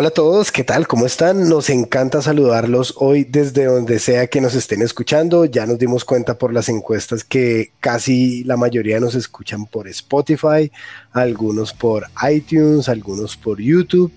Hola 0.00 0.08
a 0.08 0.12
todos, 0.12 0.50
¿qué 0.50 0.64
tal? 0.64 0.88
¿Cómo 0.88 1.04
están? 1.04 1.50
Nos 1.50 1.68
encanta 1.68 2.22
saludarlos 2.22 2.94
hoy 2.96 3.24
desde 3.24 3.66
donde 3.66 3.98
sea 3.98 4.28
que 4.28 4.40
nos 4.40 4.54
estén 4.54 4.80
escuchando. 4.80 5.44
Ya 5.44 5.66
nos 5.66 5.78
dimos 5.78 6.06
cuenta 6.06 6.38
por 6.38 6.54
las 6.54 6.70
encuestas 6.70 7.22
que 7.22 7.72
casi 7.80 8.42
la 8.44 8.56
mayoría 8.56 8.98
nos 8.98 9.14
escuchan 9.14 9.66
por 9.66 9.88
Spotify, 9.88 10.72
algunos 11.12 11.74
por 11.74 12.06
iTunes, 12.32 12.88
algunos 12.88 13.36
por 13.36 13.60
YouTube, 13.60 14.10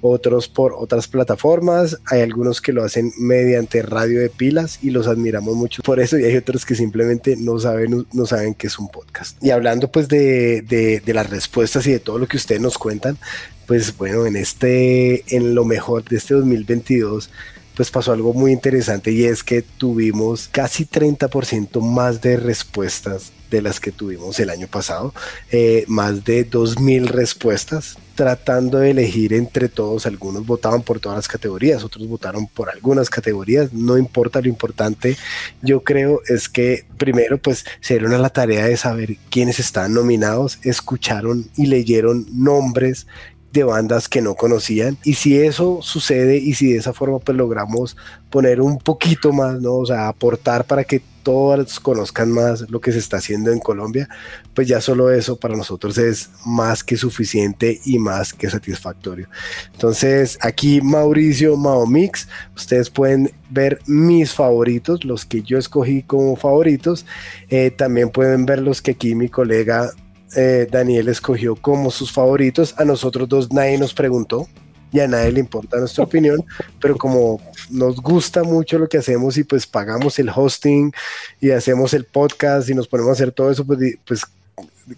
otros 0.00 0.48
por 0.48 0.72
otras 0.72 1.06
plataformas. 1.06 1.98
Hay 2.06 2.22
algunos 2.22 2.62
que 2.62 2.72
lo 2.72 2.82
hacen 2.82 3.12
mediante 3.18 3.82
radio 3.82 4.20
de 4.20 4.30
pilas 4.30 4.78
y 4.82 4.88
los 4.88 5.06
admiramos 5.06 5.54
mucho 5.54 5.82
por 5.82 6.00
eso 6.00 6.18
y 6.18 6.24
hay 6.24 6.36
otros 6.38 6.64
que 6.64 6.74
simplemente 6.74 7.36
no 7.36 7.58
saben, 7.58 8.06
no 8.10 8.24
saben 8.24 8.54
que 8.54 8.68
es 8.68 8.78
un 8.78 8.88
podcast. 8.88 9.36
Y 9.44 9.50
hablando 9.50 9.92
pues 9.92 10.08
de, 10.08 10.62
de, 10.62 11.00
de 11.00 11.12
las 11.12 11.28
respuestas 11.28 11.86
y 11.86 11.92
de 11.92 12.00
todo 12.00 12.18
lo 12.18 12.26
que 12.26 12.38
ustedes 12.38 12.62
nos 12.62 12.78
cuentan, 12.78 13.18
pues 13.66 13.96
bueno, 13.96 14.26
en 14.26 14.36
este, 14.36 15.24
en 15.34 15.54
lo 15.54 15.64
mejor 15.64 16.04
de 16.04 16.16
este 16.16 16.34
2022, 16.34 17.30
pues 17.76 17.90
pasó 17.90 18.12
algo 18.12 18.32
muy 18.32 18.52
interesante 18.52 19.12
y 19.12 19.24
es 19.24 19.44
que 19.44 19.62
tuvimos 19.62 20.48
casi 20.50 20.86
30% 20.86 21.80
más 21.82 22.22
de 22.22 22.38
respuestas 22.38 23.32
de 23.50 23.62
las 23.62 23.80
que 23.80 23.92
tuvimos 23.92 24.40
el 24.40 24.50
año 24.50 24.66
pasado, 24.66 25.14
eh, 25.52 25.84
más 25.86 26.24
de 26.24 26.48
2.000 26.48 27.06
respuestas, 27.06 27.96
tratando 28.14 28.78
de 28.78 28.90
elegir 28.90 29.34
entre 29.34 29.68
todos, 29.68 30.06
algunos 30.06 30.46
votaban 30.46 30.82
por 30.82 31.00
todas 31.00 31.16
las 31.16 31.28
categorías, 31.28 31.84
otros 31.84 32.08
votaron 32.08 32.46
por 32.46 32.70
algunas 32.70 33.10
categorías, 33.10 33.72
no 33.72 33.98
importa, 33.98 34.40
lo 34.40 34.48
importante 34.48 35.16
yo 35.62 35.84
creo 35.84 36.22
es 36.26 36.48
que 36.48 36.86
primero 36.96 37.38
pues 37.38 37.66
se 37.80 37.94
dieron 37.94 38.14
a 38.14 38.18
la 38.18 38.30
tarea 38.30 38.66
de 38.66 38.76
saber 38.76 39.16
quiénes 39.30 39.60
están 39.60 39.92
nominados, 39.92 40.58
escucharon 40.62 41.48
y 41.56 41.66
leyeron 41.66 42.26
nombres 42.32 43.06
de 43.52 43.64
bandas 43.64 44.08
que 44.08 44.20
no 44.20 44.34
conocían. 44.34 44.98
Y 45.04 45.14
si 45.14 45.40
eso 45.40 45.80
sucede 45.82 46.36
y 46.36 46.54
si 46.54 46.72
de 46.72 46.78
esa 46.78 46.92
forma 46.92 47.18
pues 47.18 47.36
logramos 47.36 47.96
poner 48.30 48.60
un 48.60 48.78
poquito 48.78 49.32
más, 49.32 49.60
¿no? 49.60 49.74
O 49.76 49.86
sea, 49.86 50.08
aportar 50.08 50.64
para 50.64 50.84
que 50.84 51.00
todos 51.22 51.80
conozcan 51.80 52.30
más 52.30 52.70
lo 52.70 52.80
que 52.80 52.92
se 52.92 52.98
está 52.98 53.16
haciendo 53.16 53.50
en 53.50 53.58
Colombia, 53.58 54.08
pues 54.54 54.68
ya 54.68 54.80
solo 54.80 55.10
eso 55.10 55.36
para 55.36 55.56
nosotros 55.56 55.98
es 55.98 56.30
más 56.44 56.84
que 56.84 56.96
suficiente 56.96 57.80
y 57.84 57.98
más 57.98 58.32
que 58.32 58.48
satisfactorio. 58.48 59.28
Entonces, 59.72 60.38
aquí 60.40 60.80
Mauricio 60.80 61.56
Maomix, 61.56 62.28
ustedes 62.54 62.90
pueden 62.90 63.32
ver 63.50 63.80
mis 63.86 64.34
favoritos, 64.34 65.04
los 65.04 65.24
que 65.24 65.42
yo 65.42 65.58
escogí 65.58 66.02
como 66.02 66.36
favoritos. 66.36 67.06
Eh, 67.48 67.72
también 67.72 68.10
pueden 68.10 68.46
ver 68.46 68.60
los 68.60 68.80
que 68.80 68.92
aquí 68.92 69.16
mi 69.16 69.28
colega 69.28 69.90
eh, 70.34 70.66
Daniel 70.70 71.08
escogió 71.08 71.56
como 71.56 71.90
sus 71.90 72.12
favoritos. 72.12 72.74
A 72.78 72.84
nosotros 72.84 73.28
dos 73.28 73.52
nadie 73.52 73.78
nos 73.78 73.94
preguntó 73.94 74.48
y 74.92 75.00
a 75.00 75.08
nadie 75.08 75.32
le 75.32 75.40
importa 75.40 75.78
nuestra 75.78 76.04
opinión, 76.04 76.44
pero 76.80 76.96
como 76.96 77.40
nos 77.70 77.96
gusta 77.96 78.42
mucho 78.42 78.78
lo 78.78 78.88
que 78.88 78.98
hacemos 78.98 79.36
y 79.36 79.44
pues 79.44 79.66
pagamos 79.66 80.18
el 80.18 80.30
hosting 80.34 80.92
y 81.40 81.50
hacemos 81.50 81.94
el 81.94 82.04
podcast 82.04 82.68
y 82.68 82.74
nos 82.74 82.88
ponemos 82.88 83.10
a 83.10 83.12
hacer 83.12 83.32
todo 83.32 83.50
eso, 83.50 83.64
pues, 83.64 83.98
pues 84.06 84.24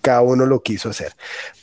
cada 0.00 0.20
uno 0.20 0.46
lo 0.46 0.62
quiso 0.62 0.88
hacer. 0.88 1.12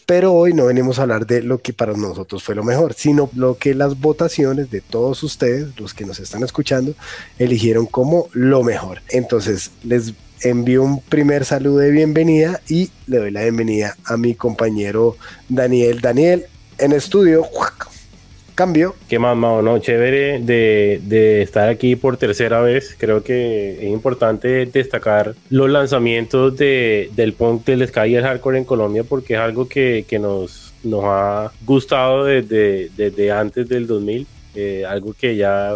Pero 0.05 0.33
hoy 0.33 0.53
no 0.53 0.65
venimos 0.65 0.99
a 0.99 1.03
hablar 1.03 1.25
de 1.25 1.41
lo 1.41 1.59
que 1.59 1.73
para 1.73 1.93
nosotros 1.93 2.43
fue 2.43 2.55
lo 2.55 2.63
mejor, 2.63 2.93
sino 2.93 3.29
lo 3.35 3.57
que 3.57 3.73
las 3.73 3.99
votaciones 3.99 4.69
de 4.69 4.81
todos 4.81 5.23
ustedes, 5.23 5.79
los 5.79 5.93
que 5.93 6.05
nos 6.05 6.19
están 6.19 6.43
escuchando, 6.43 6.93
eligieron 7.39 7.85
como 7.85 8.27
lo 8.33 8.63
mejor. 8.63 9.01
Entonces, 9.09 9.71
les 9.83 10.13
envío 10.41 10.83
un 10.83 11.01
primer 11.01 11.45
saludo 11.45 11.79
de 11.79 11.91
bienvenida 11.91 12.61
y 12.67 12.89
le 13.07 13.17
doy 13.17 13.31
la 13.31 13.43
bienvenida 13.43 13.95
a 14.05 14.17
mi 14.17 14.35
compañero 14.35 15.15
Daniel. 15.49 16.01
Daniel, 16.01 16.45
en 16.77 16.91
estudio, 16.91 17.45
cambio. 18.55 18.95
Qué 19.07 19.19
más, 19.19 19.37
Mao, 19.37 19.61
¿no? 19.61 19.77
Chévere 19.79 20.39
de, 20.39 21.01
de, 21.03 21.41
estar 21.41 21.69
aquí 21.69 21.95
por 21.95 22.17
tercera 22.17 22.61
vez. 22.61 22.95
Creo 22.97 23.23
que 23.23 23.77
es 23.79 23.89
importante 23.89 24.65
destacar 24.65 25.35
los 25.49 25.69
lanzamientos 25.69 26.57
de, 26.57 27.11
del 27.15 27.33
punk, 27.33 27.65
del 27.65 27.87
sky 27.87 28.07
y 28.07 28.15
el 28.15 28.23
hardcore 28.23 28.57
en 28.57 28.65
Colombia 28.65 29.03
porque 29.03 29.33
es 29.33 29.39
algo 29.39 29.67
que, 29.67 30.05
que 30.07 30.17
nos, 30.17 30.73
nos 30.83 31.03
ha 31.05 31.51
gustado 31.65 32.23
desde, 32.25 32.89
desde 32.95 33.31
antes 33.31 33.67
del 33.67 33.85
2000. 33.85 34.25
Eh, 34.55 34.85
algo 34.87 35.13
que 35.13 35.35
ya 35.35 35.75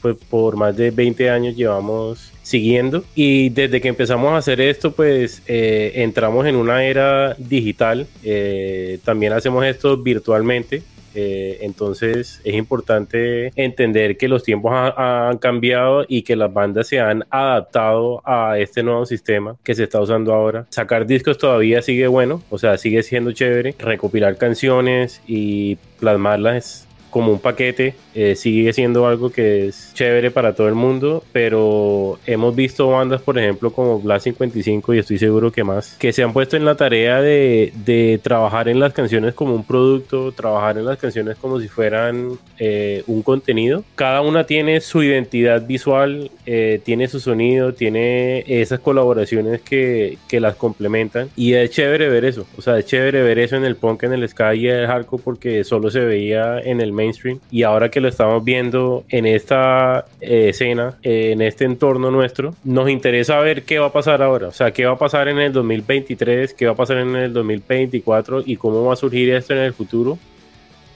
pues 0.00 0.16
por 0.16 0.56
más 0.56 0.76
de 0.76 0.90
20 0.90 1.30
años 1.30 1.56
llevamos 1.56 2.32
siguiendo 2.42 3.04
y 3.14 3.50
desde 3.50 3.80
que 3.80 3.88
empezamos 3.88 4.32
a 4.32 4.38
hacer 4.38 4.60
esto 4.60 4.92
pues 4.92 5.42
eh, 5.46 5.92
entramos 5.96 6.46
en 6.46 6.56
una 6.56 6.84
era 6.84 7.34
digital 7.38 8.06
eh, 8.24 8.98
también 9.04 9.32
hacemos 9.32 9.64
esto 9.64 9.96
virtualmente 9.96 10.82
eh, 11.14 11.58
entonces 11.62 12.40
es 12.44 12.54
importante 12.54 13.50
entender 13.56 14.16
que 14.16 14.28
los 14.28 14.42
tiempos 14.42 14.72
han 14.74 15.38
cambiado 15.38 16.04
y 16.06 16.22
que 16.22 16.36
las 16.36 16.52
bandas 16.52 16.88
se 16.88 17.00
han 17.00 17.24
adaptado 17.30 18.22
a 18.24 18.58
este 18.58 18.82
nuevo 18.82 19.06
sistema 19.06 19.56
que 19.64 19.74
se 19.74 19.84
está 19.84 20.00
usando 20.00 20.32
ahora. 20.32 20.66
Sacar 20.70 21.06
discos 21.06 21.38
todavía 21.38 21.82
sigue 21.82 22.06
bueno, 22.06 22.42
o 22.50 22.58
sea, 22.58 22.78
sigue 22.78 23.02
siendo 23.02 23.32
chévere. 23.32 23.74
Recopilar 23.78 24.36
canciones 24.36 25.20
y 25.26 25.76
plasmarlas 25.98 26.87
como 27.10 27.32
un 27.32 27.38
paquete, 27.38 27.94
eh, 28.14 28.34
sigue 28.36 28.72
siendo 28.72 29.06
algo 29.06 29.30
que 29.30 29.68
es 29.68 29.92
chévere 29.94 30.30
para 30.30 30.54
todo 30.54 30.68
el 30.68 30.74
mundo, 30.74 31.22
pero 31.32 32.18
hemos 32.26 32.54
visto 32.54 32.90
bandas, 32.90 33.22
por 33.22 33.38
ejemplo, 33.38 33.72
como 33.72 34.00
Blast 34.00 34.24
55 34.24 34.94
y 34.94 34.98
estoy 34.98 35.18
seguro 35.18 35.52
que 35.52 35.64
más, 35.64 35.94
que 35.98 36.12
se 36.12 36.22
han 36.22 36.32
puesto 36.32 36.56
en 36.56 36.64
la 36.64 36.76
tarea 36.76 37.20
de, 37.20 37.72
de 37.84 38.20
trabajar 38.22 38.68
en 38.68 38.80
las 38.80 38.92
canciones 38.92 39.34
como 39.34 39.54
un 39.54 39.64
producto, 39.64 40.32
trabajar 40.32 40.78
en 40.78 40.84
las 40.84 40.98
canciones 40.98 41.36
como 41.36 41.60
si 41.60 41.68
fueran 41.68 42.38
eh, 42.58 43.02
un 43.06 43.22
contenido. 43.22 43.84
Cada 43.94 44.20
una 44.20 44.44
tiene 44.44 44.80
su 44.80 45.02
identidad 45.02 45.66
visual, 45.66 46.30
eh, 46.46 46.80
tiene 46.84 47.08
su 47.08 47.20
sonido, 47.20 47.74
tiene 47.74 48.44
esas 48.46 48.80
colaboraciones 48.80 49.60
que, 49.60 50.18
que 50.28 50.40
las 50.40 50.56
complementan 50.56 51.28
y 51.36 51.54
es 51.54 51.70
chévere 51.70 52.08
ver 52.08 52.24
eso, 52.24 52.46
o 52.56 52.62
sea, 52.62 52.78
es 52.78 52.86
chévere 52.86 53.22
ver 53.22 53.38
eso 53.38 53.56
en 53.56 53.64
el 53.64 53.76
punk, 53.76 54.04
en 54.04 54.12
el 54.12 54.28
sky 54.28 54.54
y 54.54 54.68
el 54.68 54.86
hardcore 54.86 55.22
porque 55.22 55.64
solo 55.64 55.90
se 55.90 56.00
veía 56.00 56.60
en 56.60 56.80
el 56.80 56.92
mainstream 56.98 57.40
y 57.50 57.62
ahora 57.62 57.90
que 57.90 58.00
lo 58.00 58.08
estamos 58.08 58.44
viendo 58.44 59.04
en 59.08 59.24
esta 59.24 60.04
eh, 60.20 60.50
escena, 60.50 60.98
eh, 61.02 61.30
en 61.32 61.40
este 61.40 61.64
entorno 61.64 62.10
nuestro, 62.10 62.54
nos 62.64 62.90
interesa 62.90 63.38
ver 63.40 63.62
qué 63.62 63.78
va 63.78 63.86
a 63.86 63.92
pasar 63.92 64.22
ahora, 64.22 64.48
o 64.48 64.52
sea, 64.52 64.72
qué 64.72 64.84
va 64.84 64.92
a 64.92 64.98
pasar 64.98 65.28
en 65.28 65.38
el 65.38 65.52
2023, 65.52 66.54
qué 66.54 66.66
va 66.66 66.72
a 66.72 66.76
pasar 66.76 66.98
en 66.98 67.16
el 67.16 67.32
2024 67.32 68.42
y 68.44 68.56
cómo 68.56 68.84
va 68.84 68.92
a 68.92 68.96
surgir 68.96 69.30
esto 69.30 69.54
en 69.54 69.60
el 69.60 69.72
futuro 69.72 70.18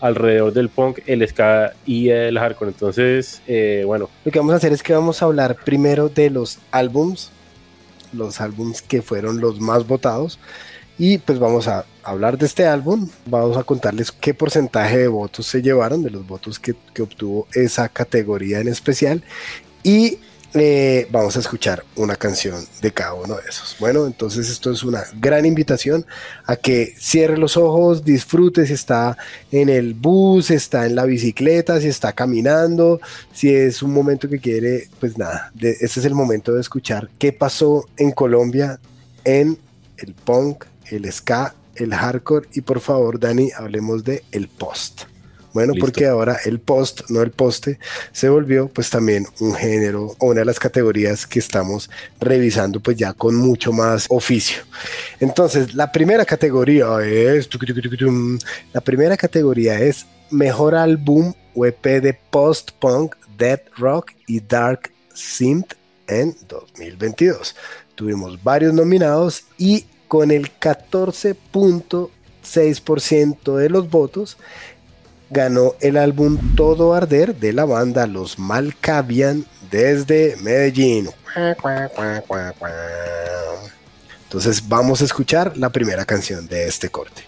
alrededor 0.02 0.52
del 0.52 0.68
punk, 0.68 0.98
el 1.06 1.26
ska 1.26 1.74
y 1.86 2.08
el 2.10 2.36
hardcore. 2.36 2.72
Entonces, 2.72 3.40
eh, 3.46 3.84
bueno. 3.86 4.10
Lo 4.24 4.32
que 4.32 4.38
vamos 4.40 4.52
a 4.52 4.56
hacer 4.56 4.72
es 4.72 4.82
que 4.82 4.92
vamos 4.92 5.22
a 5.22 5.26
hablar 5.26 5.56
primero 5.64 6.08
de 6.08 6.28
los 6.28 6.58
álbums, 6.72 7.30
los 8.12 8.40
álbums 8.40 8.82
que 8.82 9.00
fueron 9.00 9.40
los 9.40 9.60
más 9.60 9.86
votados. 9.86 10.40
Y 11.04 11.18
pues 11.18 11.40
vamos 11.40 11.66
a 11.66 11.84
hablar 12.04 12.38
de 12.38 12.46
este 12.46 12.64
álbum, 12.64 13.08
vamos 13.26 13.56
a 13.56 13.64
contarles 13.64 14.12
qué 14.12 14.34
porcentaje 14.34 14.98
de 14.98 15.08
votos 15.08 15.46
se 15.46 15.60
llevaron, 15.60 16.00
de 16.00 16.10
los 16.10 16.24
votos 16.24 16.60
que, 16.60 16.76
que 16.94 17.02
obtuvo 17.02 17.48
esa 17.54 17.88
categoría 17.88 18.60
en 18.60 18.68
especial. 18.68 19.24
Y 19.82 20.20
eh, 20.54 21.08
vamos 21.10 21.36
a 21.36 21.40
escuchar 21.40 21.82
una 21.96 22.14
canción 22.14 22.64
de 22.80 22.92
cada 22.92 23.14
uno 23.14 23.34
de 23.34 23.42
esos. 23.48 23.74
Bueno, 23.80 24.06
entonces 24.06 24.48
esto 24.48 24.70
es 24.70 24.84
una 24.84 25.02
gran 25.18 25.44
invitación 25.44 26.06
a 26.46 26.54
que 26.54 26.94
cierre 26.96 27.36
los 27.36 27.56
ojos, 27.56 28.04
disfrute 28.04 28.64
si 28.64 28.74
está 28.74 29.18
en 29.50 29.70
el 29.70 29.94
bus, 29.94 30.52
está 30.52 30.86
en 30.86 30.94
la 30.94 31.04
bicicleta, 31.04 31.80
si 31.80 31.88
está 31.88 32.12
caminando, 32.12 33.00
si 33.32 33.52
es 33.52 33.82
un 33.82 33.92
momento 33.92 34.28
que 34.28 34.38
quiere, 34.38 34.88
pues 35.00 35.18
nada, 35.18 35.50
este 35.60 35.98
es 35.98 36.06
el 36.06 36.14
momento 36.14 36.52
de 36.52 36.60
escuchar 36.60 37.10
qué 37.18 37.32
pasó 37.32 37.88
en 37.96 38.12
Colombia 38.12 38.78
en 39.24 39.58
el 39.96 40.14
punk 40.14 40.66
el 40.92 41.10
ska, 41.12 41.54
el 41.74 41.94
hardcore 41.94 42.48
y 42.52 42.60
por 42.60 42.80
favor, 42.80 43.18
Dani, 43.18 43.50
hablemos 43.56 44.04
de 44.04 44.22
el 44.32 44.48
post. 44.48 45.02
Bueno, 45.52 45.74
porque 45.78 46.06
ahora 46.06 46.38
el 46.46 46.60
post, 46.60 47.02
no 47.10 47.20
el 47.20 47.30
poste, 47.30 47.78
se 48.10 48.30
volvió 48.30 48.68
pues 48.68 48.88
también 48.88 49.26
un 49.40 49.54
género 49.54 50.16
o 50.18 50.28
una 50.28 50.40
de 50.40 50.46
las 50.46 50.58
categorías 50.58 51.26
que 51.26 51.38
estamos 51.38 51.90
revisando 52.20 52.80
pues 52.80 52.96
ya 52.96 53.12
con 53.12 53.34
mucho 53.34 53.70
más 53.70 54.06
oficio. 54.08 54.62
Entonces, 55.20 55.74
la 55.74 55.92
primera 55.92 56.24
categoría 56.24 56.86
es, 57.04 57.50
la 58.72 58.80
primera 58.80 59.16
categoría 59.18 59.78
es 59.78 60.06
mejor 60.30 60.74
álbum 60.74 61.34
o 61.54 61.66
EP 61.66 61.84
de 62.00 62.18
post-punk, 62.30 63.14
dead 63.36 63.60
rock 63.76 64.12
y 64.26 64.40
dark 64.40 64.90
synth 65.12 65.74
en 66.06 66.34
2022. 66.48 67.54
Tuvimos 67.94 68.42
varios 68.42 68.72
nominados 68.72 69.44
y 69.58 69.84
con 70.12 70.30
el 70.30 70.52
14.6% 70.60 73.56
de 73.56 73.70
los 73.70 73.88
votos, 73.88 74.36
ganó 75.30 75.74
el 75.80 75.96
álbum 75.96 76.54
Todo 76.54 76.92
Arder 76.92 77.36
de 77.36 77.54
la 77.54 77.64
banda 77.64 78.06
Los 78.06 78.38
Malcavian 78.38 79.46
desde 79.70 80.36
Medellín. 80.42 81.08
Entonces 84.24 84.68
vamos 84.68 85.00
a 85.00 85.06
escuchar 85.06 85.56
la 85.56 85.70
primera 85.70 86.04
canción 86.04 86.46
de 86.46 86.68
este 86.68 86.90
corte. 86.90 87.22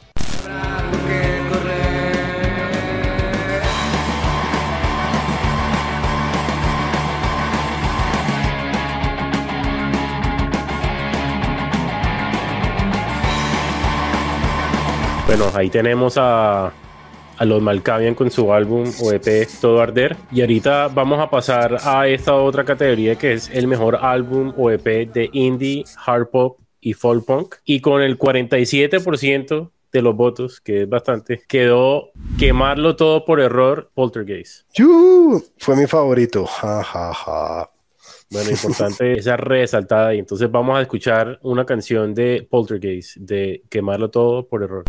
Bueno, 15.36 15.50
ahí 15.56 15.68
tenemos 15.68 16.16
a, 16.16 16.66
a 16.66 17.44
los 17.44 17.60
Malkavian 17.60 18.14
con 18.14 18.30
su 18.30 18.52
álbum 18.52 18.88
o 19.02 19.10
EP 19.10 19.48
Todo 19.60 19.80
Arder. 19.80 20.16
Y 20.30 20.42
ahorita 20.42 20.86
vamos 20.86 21.18
a 21.18 21.28
pasar 21.28 21.76
a 21.82 22.06
esta 22.06 22.36
otra 22.36 22.64
categoría 22.64 23.16
que 23.16 23.32
es 23.32 23.50
el 23.50 23.66
mejor 23.66 23.96
álbum 23.96 24.52
o 24.56 24.70
EP 24.70 24.84
de 25.12 25.30
indie, 25.32 25.82
hard 26.06 26.28
pop 26.28 26.60
y 26.80 26.92
folk 26.92 27.24
punk. 27.24 27.56
Y 27.64 27.80
con 27.80 28.00
el 28.00 28.16
47% 28.16 29.70
de 29.92 30.02
los 30.02 30.14
votos, 30.14 30.60
que 30.60 30.82
es 30.82 30.88
bastante, 30.88 31.42
quedó 31.48 32.10
quemarlo 32.38 32.94
todo 32.94 33.24
por 33.24 33.40
error 33.40 33.90
Poltergeist. 33.92 34.68
Fue 35.58 35.74
mi 35.74 35.88
favorito. 35.88 36.48
Bueno, 38.30 38.50
importante 38.50 39.18
esa 39.18 39.36
resaltada 39.36 40.14
y 40.14 40.18
entonces 40.18 40.50
vamos 40.50 40.78
a 40.78 40.82
escuchar 40.82 41.38
una 41.42 41.64
canción 41.64 42.14
de 42.14 42.46
Poltergeist 42.48 43.16
de 43.18 43.62
quemarlo 43.68 44.10
todo 44.10 44.46
por 44.46 44.62
error. 44.62 44.84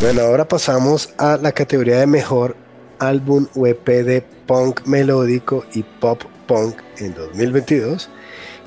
Bueno, 0.00 0.22
ahora 0.22 0.46
pasamos 0.46 1.12
a 1.18 1.36
la 1.36 1.52
categoría 1.52 1.98
de 1.98 2.06
mejor 2.06 2.56
álbum 2.98 3.46
o 3.54 3.66
EP 3.66 3.86
de 3.86 4.22
punk 4.46 4.86
melódico 4.86 5.64
y 5.74 5.82
pop 5.82 6.22
punk 6.48 6.74
en 6.98 7.14
2022 7.14 8.10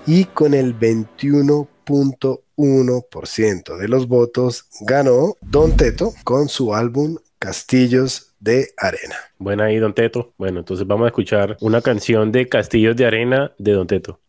y 0.08 0.24
con 0.26 0.54
el 0.54 0.78
21.1% 0.80 3.78
de 3.78 3.88
los 3.90 4.08
votos 4.08 4.68
ganó 4.82 5.36
Don 5.42 5.76
Teto 5.76 6.14
con 6.24 6.48
su 6.48 6.74
álbum 6.74 7.18
Castillos 7.40 8.34
de 8.40 8.70
Arena. 8.78 9.16
Buena 9.38 9.66
ahí, 9.66 9.78
Don 9.78 9.94
Teto. 9.94 10.34
Bueno, 10.38 10.60
entonces 10.60 10.88
vamos 10.88 11.04
a 11.06 11.08
escuchar 11.08 11.58
una 11.60 11.82
canción 11.82 12.32
de 12.32 12.48
Castillos 12.48 12.96
de 12.96 13.06
Arena 13.06 13.52
de 13.58 13.74
Don 13.74 13.88
Teto. 13.88 14.22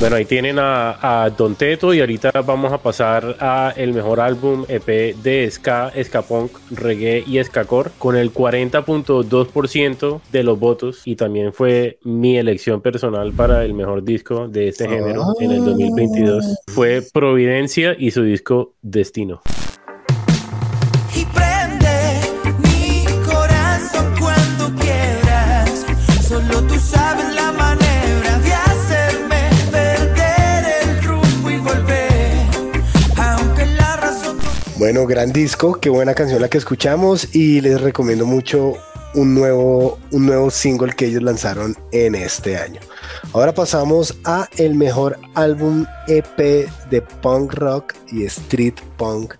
Bueno, 0.00 0.16
ahí 0.16 0.24
tienen 0.24 0.56
a, 0.58 1.30
Don 1.36 1.56
Teto 1.56 1.92
y 1.92 2.00
ahorita 2.00 2.30
vamos 2.40 2.72
a 2.72 2.78
pasar 2.78 3.36
a 3.38 3.74
el 3.76 3.92
mejor 3.92 4.18
álbum 4.18 4.64
EP 4.66 5.14
de 5.14 5.50
ska, 5.50 5.92
ska 6.02 6.22
punk, 6.22 6.52
reggae 6.70 7.22
y 7.26 7.38
core 7.66 7.90
con 7.98 8.16
el 8.16 8.32
40.2% 8.32 10.22
de 10.32 10.42
los 10.42 10.58
votos 10.58 11.02
y 11.04 11.16
también 11.16 11.52
fue 11.52 11.98
mi 12.02 12.38
elección 12.38 12.80
personal 12.80 13.34
para 13.34 13.62
el 13.62 13.74
mejor 13.74 14.02
disco 14.02 14.48
de 14.48 14.68
este 14.68 14.88
género 14.88 15.22
en 15.38 15.50
el 15.50 15.66
2022. 15.66 16.60
Fue 16.68 17.02
Providencia 17.12 17.94
y 17.98 18.10
su 18.12 18.22
disco 18.22 18.72
Destino. 18.80 19.42
Bueno, 34.80 35.06
gran 35.06 35.30
disco, 35.30 35.78
qué 35.78 35.90
buena 35.90 36.14
canción 36.14 36.40
la 36.40 36.48
que 36.48 36.56
escuchamos 36.56 37.34
y 37.34 37.60
les 37.60 37.78
recomiendo 37.82 38.24
mucho 38.24 38.78
un 39.14 39.34
nuevo, 39.34 39.98
un 40.10 40.24
nuevo 40.24 40.50
single 40.50 40.94
que 40.94 41.04
ellos 41.04 41.22
lanzaron 41.22 41.76
en 41.92 42.14
este 42.14 42.56
año. 42.56 42.80
Ahora 43.34 43.52
pasamos 43.52 44.16
a 44.24 44.48
el 44.56 44.74
mejor 44.74 45.18
álbum 45.34 45.84
EP 46.08 46.66
de 46.88 47.02
punk 47.20 47.52
rock 47.52 47.92
y 48.10 48.24
street 48.24 48.76
punk 48.96 49.34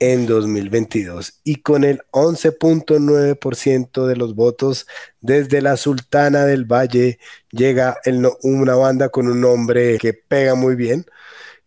en 0.00 0.26
2022 0.26 1.40
y 1.44 1.62
con 1.62 1.84
el 1.84 2.02
11.9% 2.10 4.06
de 4.06 4.16
los 4.16 4.34
votos 4.34 4.88
desde 5.20 5.62
la 5.62 5.76
Sultana 5.76 6.46
del 6.46 6.64
Valle 6.64 7.20
llega 7.52 7.98
una 8.42 8.74
banda 8.74 9.08
con 9.10 9.28
un 9.28 9.40
nombre 9.40 9.98
que 9.98 10.14
pega 10.14 10.56
muy 10.56 10.74
bien 10.74 11.06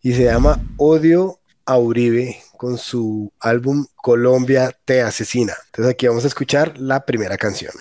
y 0.02 0.12
se 0.12 0.24
llama 0.24 0.60
Odio 0.76 1.40
a 1.64 1.78
Uribe 1.78 2.42
con 2.58 2.76
su 2.76 3.32
álbum 3.40 3.86
Colombia 3.96 4.76
te 4.84 5.00
asesina. 5.00 5.54
Entonces 5.66 5.94
aquí 5.94 6.06
vamos 6.06 6.24
a 6.24 6.28
escuchar 6.28 6.76
la 6.76 7.06
primera 7.06 7.38
canción. 7.38 7.72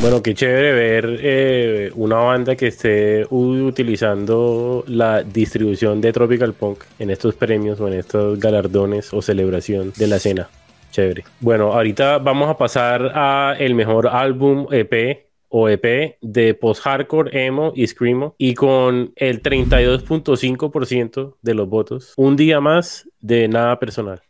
Bueno, 0.00 0.22
qué 0.22 0.32
chévere 0.32 0.72
ver 0.72 1.18
eh, 1.20 1.92
una 1.94 2.16
banda 2.16 2.56
que 2.56 2.68
esté 2.68 3.26
utilizando 3.28 4.82
la 4.86 5.22
distribución 5.22 6.00
de 6.00 6.10
Tropical 6.10 6.54
Punk 6.54 6.84
en 6.98 7.10
estos 7.10 7.34
premios 7.34 7.78
o 7.80 7.88
en 7.88 7.92
estos 7.94 8.40
galardones 8.40 9.12
o 9.12 9.20
celebración 9.20 9.92
de 9.98 10.06
la 10.06 10.16
escena. 10.16 10.48
Chévere. 10.90 11.24
Bueno, 11.40 11.74
ahorita 11.74 12.16
vamos 12.16 12.48
a 12.48 12.56
pasar 12.56 13.12
a 13.14 13.54
el 13.58 13.74
mejor 13.74 14.08
álbum 14.08 14.66
EP 14.70 15.26
o 15.50 15.68
EP 15.68 16.16
de 16.22 16.54
post-hardcore, 16.54 17.46
emo 17.46 17.72
y 17.76 17.86
screamo 17.86 18.34
y 18.38 18.54
con 18.54 19.12
el 19.16 19.42
32.5% 19.42 21.36
de 21.42 21.54
los 21.54 21.68
votos. 21.68 22.14
Un 22.16 22.36
día 22.36 22.60
más 22.62 23.06
de 23.20 23.48
nada 23.48 23.78
personal. 23.78 24.22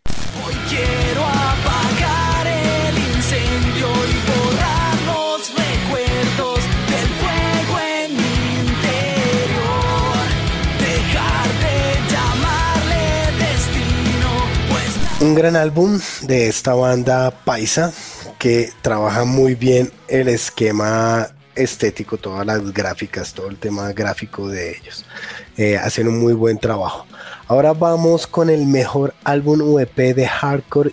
Un 15.21 15.35
gran 15.35 15.55
álbum 15.55 16.01
de 16.23 16.49
esta 16.49 16.73
banda 16.73 17.31
paisa 17.31 17.93
que 18.39 18.71
trabaja 18.81 19.27
muy 19.27 19.55
bien 19.55 19.93
el 20.09 20.29
esquema 20.29 21.29
estético, 21.55 22.17
todas 22.17 22.47
las 22.47 22.73
gráficas, 22.73 23.35
todo 23.35 23.49
el 23.49 23.59
tema 23.59 23.93
gráfico 23.93 24.49
de 24.49 24.79
ellos. 24.79 25.05
Eh, 25.59 25.77
hacen 25.77 26.09
un 26.09 26.19
muy 26.19 26.33
buen 26.33 26.59
trabajo. 26.59 27.05
Ahora 27.49 27.75
vamos 27.75 28.27
con 28.27 28.49
el 28.49 28.65
mejor 28.65 29.13
álbum 29.23 29.61
VP 29.61 30.15
de 30.15 30.27
hardcore 30.27 30.93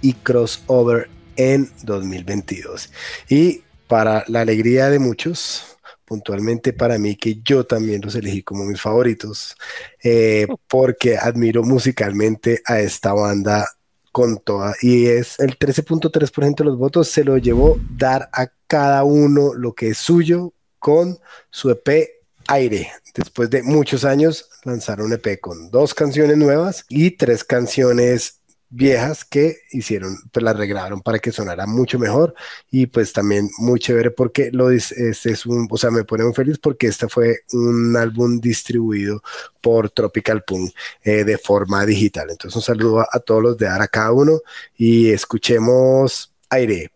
y 0.00 0.14
crossover 0.14 1.10
en 1.36 1.70
2022. 1.82 2.90
Y 3.28 3.64
para 3.86 4.24
la 4.28 4.40
alegría 4.40 4.88
de 4.88 4.98
muchos, 4.98 5.77
puntualmente 6.08 6.72
para 6.72 6.98
mí, 6.98 7.16
que 7.16 7.40
yo 7.44 7.64
también 7.64 8.00
los 8.02 8.14
elegí 8.14 8.42
como 8.42 8.64
mis 8.64 8.80
favoritos, 8.80 9.54
eh, 10.02 10.46
porque 10.66 11.18
admiro 11.18 11.62
musicalmente 11.62 12.62
a 12.64 12.80
esta 12.80 13.12
banda 13.12 13.68
con 14.10 14.38
toda. 14.38 14.74
Y 14.80 15.06
es 15.06 15.38
el 15.38 15.58
13.3% 15.58 16.56
de 16.56 16.64
los 16.64 16.78
votos, 16.78 17.08
se 17.08 17.24
lo 17.24 17.36
llevó 17.36 17.78
dar 17.96 18.30
a 18.32 18.48
cada 18.66 19.04
uno 19.04 19.52
lo 19.54 19.74
que 19.74 19.90
es 19.90 19.98
suyo 19.98 20.54
con 20.78 21.18
su 21.50 21.70
EP 21.70 22.08
Aire. 22.48 22.90
Después 23.14 23.50
de 23.50 23.62
muchos 23.62 24.04
años 24.04 24.48
lanzaron 24.64 25.06
un 25.06 25.12
EP 25.12 25.38
con 25.40 25.70
dos 25.70 25.92
canciones 25.92 26.38
nuevas 26.38 26.86
y 26.88 27.10
tres 27.12 27.44
canciones 27.44 28.37
viejas 28.70 29.24
que 29.24 29.58
hicieron, 29.70 30.16
pues 30.32 30.42
las 30.42 30.54
arreglaron 30.54 31.00
para 31.00 31.18
que 31.18 31.32
sonara 31.32 31.66
mucho 31.66 31.98
mejor 31.98 32.34
y 32.70 32.86
pues 32.86 33.12
también 33.12 33.48
muy 33.58 33.80
chévere 33.80 34.10
porque 34.10 34.50
lo 34.52 34.70
este 34.70 35.30
es 35.30 35.46
un, 35.46 35.66
o 35.70 35.76
sea, 35.78 35.90
me 35.90 36.04
pone 36.04 36.24
muy 36.24 36.34
feliz 36.34 36.58
porque 36.58 36.86
este 36.86 37.08
fue 37.08 37.40
un 37.52 37.96
álbum 37.96 38.40
distribuido 38.40 39.22
por 39.60 39.90
Tropical 39.90 40.42
Punk 40.44 40.72
eh, 41.02 41.24
de 41.24 41.38
forma 41.38 41.84
digital. 41.86 42.30
Entonces 42.30 42.56
un 42.56 42.62
saludo 42.62 43.00
a, 43.00 43.18
todos 43.20 43.42
los 43.42 43.56
de 43.56 43.68
Ara 43.68 43.88
cada 43.88 44.12
uno 44.12 44.40
y 44.76 45.10
escuchemos 45.10 46.32
aire. 46.50 46.90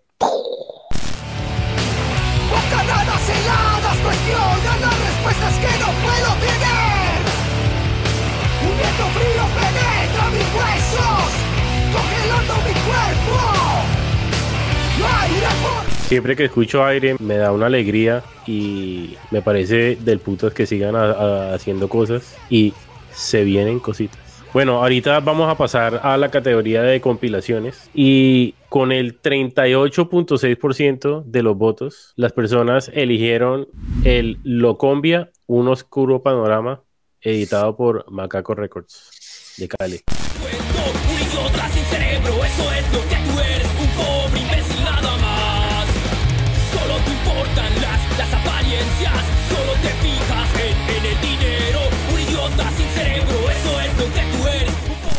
Siempre 16.13 16.37
que 16.37 16.45
escucho 16.45 16.85
aire 16.85 17.17
me 17.21 17.39
da 17.39 17.53
una 17.53 17.65
alegría 17.65 18.23
y 18.47 19.17
me 19.31 19.41
parece 19.41 19.97
del 19.97 20.19
puto 20.19 20.51
que 20.51 20.67
sigan 20.67 20.95
haciendo 20.95 21.89
cosas 21.89 22.37
y 22.51 22.75
se 23.11 23.45
vienen 23.45 23.81
cositas. 23.81 24.21
Bueno, 24.53 24.83
ahorita 24.83 25.21
vamos 25.21 25.51
a 25.51 25.57
pasar 25.57 26.01
a 26.03 26.19
la 26.19 26.31
categoría 26.31 26.83
de 26.83 27.01
compilaciones 27.01 27.89
y 27.95 28.57
con 28.69 28.93
el 28.93 29.23
38.6% 29.23 31.25
de 31.25 31.43
los 31.43 31.57
votos, 31.57 32.13
las 32.17 32.35
personas 32.35 32.91
eligieron 32.93 33.69
el 34.05 34.39
Locombia, 34.45 35.31
un 35.47 35.69
oscuro 35.69 36.23
panorama, 36.23 36.83
editado 37.23 37.75
por 37.75 38.05
Macaco 38.13 38.55
Records 38.55 39.55
de 39.57 39.67
Cali. 39.67 40.01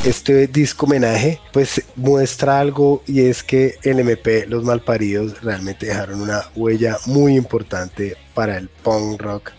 Este 0.04 0.48
disco 0.48 0.86
homenaje 0.86 1.40
pues 1.54 1.82
muestra 1.96 2.60
algo 2.60 3.02
y 3.08 3.22
es 3.22 3.42
que 3.42 3.76
el 3.84 4.00
MP 4.00 4.46
Los 4.48 4.66
Malparidos 4.66 5.42
realmente 5.42 5.86
dejaron 5.86 6.22
una 6.22 6.42
huella 6.56 6.98
muy 7.06 7.38
importante 7.38 8.18
para 8.34 8.58
el 8.58 8.68
punk 8.68 9.22
rock 9.22 9.52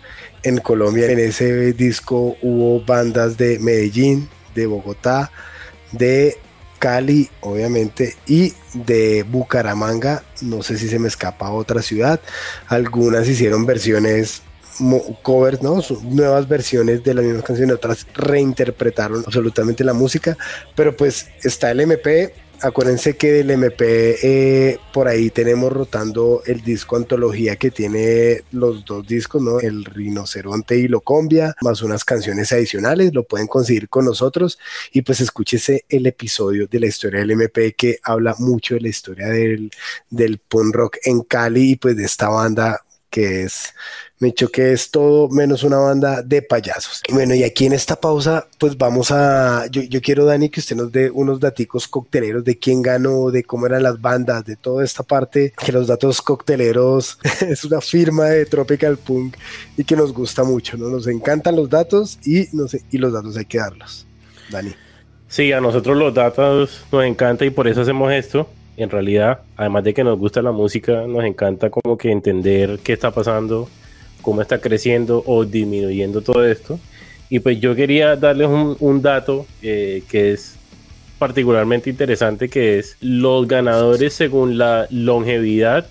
en 0.43 0.59
Colombia. 0.59 1.11
En 1.11 1.19
ese 1.19 1.73
disco 1.73 2.37
hubo 2.43 2.85
bandas 2.85 3.39
de 3.39 3.59
Medellín, 3.59 4.29
de 4.55 4.67
Bogotá, 4.67 5.31
de 5.93 6.37
Cali, 6.79 7.31
obviamente, 7.41 8.15
y 8.27 8.53
de 8.75 9.23
Bucaramanga. 9.23 10.25
No 10.43 10.63
sé 10.63 10.77
si 10.77 10.89
se 10.89 10.99
me 10.99 11.09
escapa 11.09 11.51
otra 11.51 11.81
ciudad. 11.81 12.21
Algunas 12.69 13.27
hicieron 13.27 13.65
versiones 13.65 14.43
covers, 15.23 15.63
¿no? 15.63 15.81
nuevas 16.03 16.49
versiones 16.49 17.03
de 17.05 17.15
las 17.15 17.25
mismas 17.25 17.45
canciones, 17.45 17.77
otras 17.77 18.07
reinterpretaron 18.15 19.23
absolutamente 19.27 19.85
la 19.85 19.93
música, 19.93 20.37
pero 20.75 20.97
pues 20.97 21.29
está 21.43 21.71
el 21.71 21.81
MP. 21.81 22.35
Acuérdense 22.63 23.17
que 23.17 23.33
del 23.33 23.51
MP 23.51 24.17
eh, 24.23 24.79
por 24.93 25.09
ahí 25.09 25.29
tenemos 25.29 25.73
rotando 25.73 26.41
el 26.47 26.63
disco 26.63 26.97
antología 26.97 27.57
que 27.57 27.71
tiene 27.71 28.43
los 28.53 28.85
dos 28.85 29.07
discos, 29.07 29.43
¿no? 29.43 29.61
El 29.61 29.85
Rinoceronte 29.85 30.79
y 30.79 30.89
Locombia, 30.89 31.55
más 31.61 31.83
unas 31.83 32.05
canciones 32.05 32.53
adicionales, 32.53 33.13
lo 33.13 33.25
pueden 33.25 33.49
conseguir 33.49 33.89
con 33.89 34.07
nosotros 34.07 34.59
y 34.93 35.03
pues 35.03 35.21
escúchese 35.21 35.85
el 35.89 36.07
episodio 36.07 36.67
de 36.67 36.81
la 36.81 36.87
historia 36.87 37.21
del 37.21 37.33
MP 37.33 37.75
que 37.75 37.99
habla 38.03 38.35
mucho 38.39 38.75
de 38.75 38.83
la 38.83 38.89
historia 38.89 39.27
del, 39.27 39.71
del 40.09 40.39
punk 40.39 40.75
rock 40.75 40.97
en 41.05 41.23
Cali 41.23 41.73
y 41.73 41.77
pues 41.77 41.97
de 41.97 42.05
esta 42.05 42.29
banda 42.29 42.84
que 43.15 43.45
es 43.45 43.73
que 44.51 44.73
es 44.73 44.91
todo 44.91 45.29
menos 45.29 45.63
una 45.63 45.77
banda 45.77 46.23
de 46.23 46.43
payasos. 46.43 47.03
Bueno, 47.13 47.35
y 47.35 47.45
aquí 47.45 47.67
en 47.67 47.75
esta 47.75 47.95
pausa, 47.95 48.47
pues 48.59 48.77
vamos 48.77 49.11
a, 49.11 49.67
yo, 49.71 50.01
quiero, 50.01 50.25
Dani, 50.25 50.49
que 50.49 50.61
usted 50.61 50.75
nos 50.77 50.91
dé 50.91 51.11
unos 51.11 51.39
daticos 51.41 51.87
cocteleros 51.87 52.43
de 52.43 52.59
quién 52.59 52.81
ganó, 52.81 53.31
de 53.31 53.45
cómo 53.45 53.67
eran 53.67 53.83
las 53.83 54.01
bandas, 54.01 54.45
de 54.45 54.57
toda 54.57 54.83
esta 54.83 55.03
parte, 55.03 55.53
que 55.65 55.73
los 55.73 55.87
datos 55.87 56.23
cocteleros 56.23 57.19
es 57.47 57.65
una 57.65 57.81
firma 57.81 58.27
de 58.27 58.47
Tropical 58.47 58.97
Punk 58.97 59.37
y 59.77 59.85
que 59.85 59.95
nos 59.95 60.13
gusta 60.13 60.43
mucho, 60.43 60.77
¿no? 60.77 60.89
Nos 60.89 61.07
encantan 61.07 61.55
los 61.55 61.69
datos 61.69 62.19
y, 62.25 62.49
no 62.53 62.67
sé, 62.67 62.83
y 62.91 62.99
los 62.99 63.13
datos 63.13 63.37
hay 63.37 63.45
que 63.45 63.59
darlos. 63.59 64.07
Dani. 64.51 64.75
Sí, 65.29 65.53
a 65.53 65.61
nosotros 65.61 65.97
los 65.97 66.15
datos 66.15 66.85
nos 66.91 67.05
encanta 67.05 67.45
y 67.45 67.51
por 67.51 67.69
eso 67.69 67.83
hacemos 67.83 68.13
esto. 68.13 68.49
En 68.77 68.91
realidad, 68.91 69.41
además 69.57 69.85
de 69.85 69.95
que 69.95 70.05
nos 70.05 70.19
gusta 70.19 70.43
la 70.43 70.53
música, 70.53 71.07
nos 71.07 71.25
encanta 71.25 71.71
como 71.71 71.97
que 71.97 72.11
entender 72.11 72.81
qué 72.83 72.93
está 72.93 73.11
pasando 73.11 73.69
cómo 74.25 74.43
está 74.43 74.59
creciendo 74.59 75.23
o 75.27 75.45
disminuyendo 75.45 76.23
todo 76.23 76.45
esto. 76.45 76.81
Y 77.31 77.39
pues 77.39 77.61
yo 77.61 77.77
quería 77.77 78.17
darles 78.17 78.49
un, 78.49 79.03
dato 79.03 79.47
eh, 79.63 80.03
que 80.09 80.33
es 80.33 80.57
particularmente 81.19 81.91
interesante, 81.91 82.49
que 82.49 82.79
es 82.79 82.97
los 83.01 83.47
ganadores 83.47 84.15
según 84.15 84.59
la 84.59 84.89
longevidad 84.91 85.87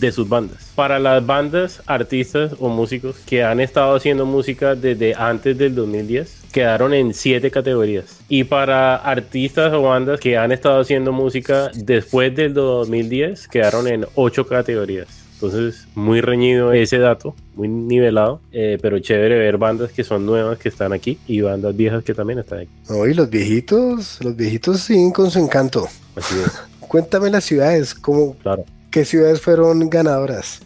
de 0.00 0.12
sus 0.12 0.28
bandas. 0.28 0.72
Para 0.74 0.98
las 0.98 1.24
bandas, 1.24 1.82
artistas 1.86 2.54
o 2.58 2.68
músicos 2.68 3.16
que 3.26 3.44
han 3.44 3.60
estado 3.60 3.94
haciendo 3.94 4.26
música 4.26 4.74
desde 4.74 5.14
antes 5.14 5.56
del 5.56 5.74
2010, 5.74 6.39
quedaron 6.52 6.94
en 6.94 7.14
siete 7.14 7.50
categorías. 7.50 8.20
Y 8.28 8.44
para 8.44 8.96
artistas 8.96 9.72
o 9.72 9.82
bandas 9.82 10.20
que 10.20 10.36
han 10.36 10.52
estado 10.52 10.80
haciendo 10.80 11.12
música 11.12 11.70
después 11.74 12.34
del 12.34 12.54
2010, 12.54 13.48
quedaron 13.48 13.88
en 13.88 14.06
ocho 14.14 14.46
categorías. 14.46 15.08
Entonces, 15.34 15.86
muy 15.94 16.20
reñido 16.20 16.72
ese 16.74 16.98
dato, 16.98 17.34
muy 17.54 17.66
nivelado, 17.66 18.42
eh, 18.52 18.76
pero 18.82 18.98
chévere 18.98 19.38
ver 19.38 19.56
bandas 19.56 19.90
que 19.90 20.04
son 20.04 20.26
nuevas 20.26 20.58
que 20.58 20.68
están 20.68 20.92
aquí 20.92 21.18
y 21.26 21.40
bandas 21.40 21.74
viejas 21.74 22.04
que 22.04 22.12
también 22.12 22.40
están 22.40 22.60
aquí. 22.60 22.70
Hoy 22.90 23.14
los 23.14 23.30
viejitos, 23.30 24.22
los 24.22 24.36
viejitos 24.36 24.80
siguen 24.80 25.12
con 25.12 25.30
su 25.30 25.38
encanto. 25.38 25.88
Así 26.14 26.34
es. 26.44 26.60
Cuéntame 26.80 27.30
las 27.30 27.44
ciudades, 27.44 27.94
¿cómo, 27.94 28.36
claro. 28.36 28.66
¿qué 28.90 29.06
ciudades 29.06 29.40
fueron 29.40 29.88
ganadoras? 29.88 30.60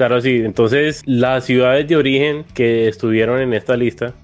Claro, 0.00 0.20
sí. 0.20 0.40
Entonces, 0.44 1.02
las 1.04 1.44
ciudades 1.44 1.86
de 1.86 1.94
origen 1.94 2.44
que 2.54 2.88
estuvieron 2.88 3.38
en 3.40 3.52
esta 3.52 3.76
lista 3.76 4.14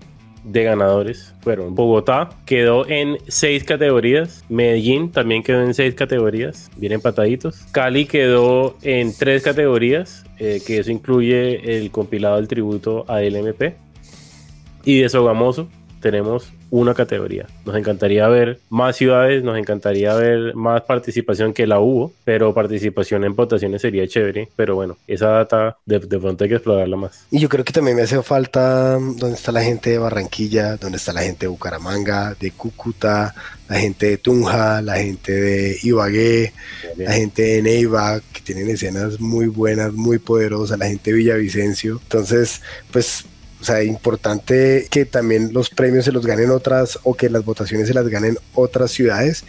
de 0.46 0.62
ganadores 0.62 1.34
fueron 1.40 1.74
Bogotá, 1.74 2.30
quedó 2.46 2.88
en 2.88 3.18
seis 3.28 3.64
categorías, 3.64 4.44
Medellín 4.48 5.10
también 5.10 5.42
quedó 5.42 5.62
en 5.62 5.74
seis 5.74 5.94
categorías, 5.94 6.70
bien 6.76 6.92
empataditos, 6.92 7.56
Cali 7.72 8.06
quedó 8.06 8.76
en 8.82 9.12
tres 9.16 9.42
categorías, 9.42 10.24
eh, 10.38 10.62
que 10.64 10.78
eso 10.78 10.90
incluye 10.90 11.76
el 11.76 11.90
compilado 11.90 12.36
del 12.36 12.48
tributo 12.48 13.04
a 13.08 13.20
LMP, 13.20 13.74
y 14.84 15.00
de 15.00 15.08
Sogamoso 15.08 15.68
tenemos 16.06 16.52
una 16.70 16.94
categoría. 16.94 17.48
Nos 17.64 17.74
encantaría 17.74 18.28
ver 18.28 18.60
más 18.70 18.94
ciudades, 18.94 19.42
nos 19.42 19.58
encantaría 19.58 20.14
ver 20.14 20.54
más 20.54 20.82
participación 20.82 21.52
que 21.52 21.66
la 21.66 21.80
hubo, 21.80 22.12
pero 22.22 22.54
participación 22.54 23.24
en 23.24 23.34
votaciones 23.34 23.82
sería 23.82 24.06
chévere. 24.06 24.48
Pero 24.54 24.76
bueno, 24.76 24.96
esa 25.08 25.30
data 25.30 25.78
de, 25.84 25.98
pronto 25.98 26.44
hay 26.44 26.50
que 26.50 26.54
explorarla 26.54 26.96
más. 26.96 27.26
Y 27.32 27.40
yo 27.40 27.48
creo 27.48 27.64
que 27.64 27.72
también 27.72 27.96
me 27.96 28.04
hace 28.04 28.22
falta 28.22 28.98
mm, 29.00 29.16
dónde 29.16 29.34
está 29.34 29.50
la 29.50 29.64
gente 29.64 29.90
de 29.90 29.98
Barranquilla, 29.98 30.76
dónde 30.76 30.98
está 30.98 31.12
la 31.12 31.22
gente 31.22 31.46
de 31.46 31.48
Bucaramanga, 31.48 32.36
de 32.38 32.52
Cúcuta, 32.52 33.34
la 33.68 33.80
gente 33.80 34.06
de 34.10 34.18
Tunja, 34.18 34.80
la 34.82 34.98
gente 34.98 35.32
de 35.32 35.76
Ibagué, 35.82 36.52
la 36.98 37.14
gente 37.14 37.42
de 37.42 37.62
Neiva, 37.62 38.20
que 38.32 38.42
tienen 38.42 38.70
escenas 38.70 39.18
muy 39.18 39.48
buenas, 39.48 39.92
muy 39.92 40.18
poderosas, 40.20 40.78
la 40.78 40.86
gente 40.86 41.10
de 41.10 41.16
Villavicencio. 41.16 41.98
Entonces, 42.04 42.62
pues 42.92 43.24
o 43.60 43.64
sea, 43.64 43.82
importante 43.82 44.86
que 44.90 45.06
también 45.06 45.52
los 45.52 45.70
premios 45.70 46.04
se 46.04 46.12
los 46.12 46.26
ganen 46.26 46.50
otras 46.50 46.98
o 47.04 47.14
que 47.14 47.30
las 47.30 47.44
votaciones 47.44 47.88
se 47.88 47.94
las 47.94 48.08
ganen 48.08 48.38
otras 48.54 48.90
ciudades. 48.90 49.44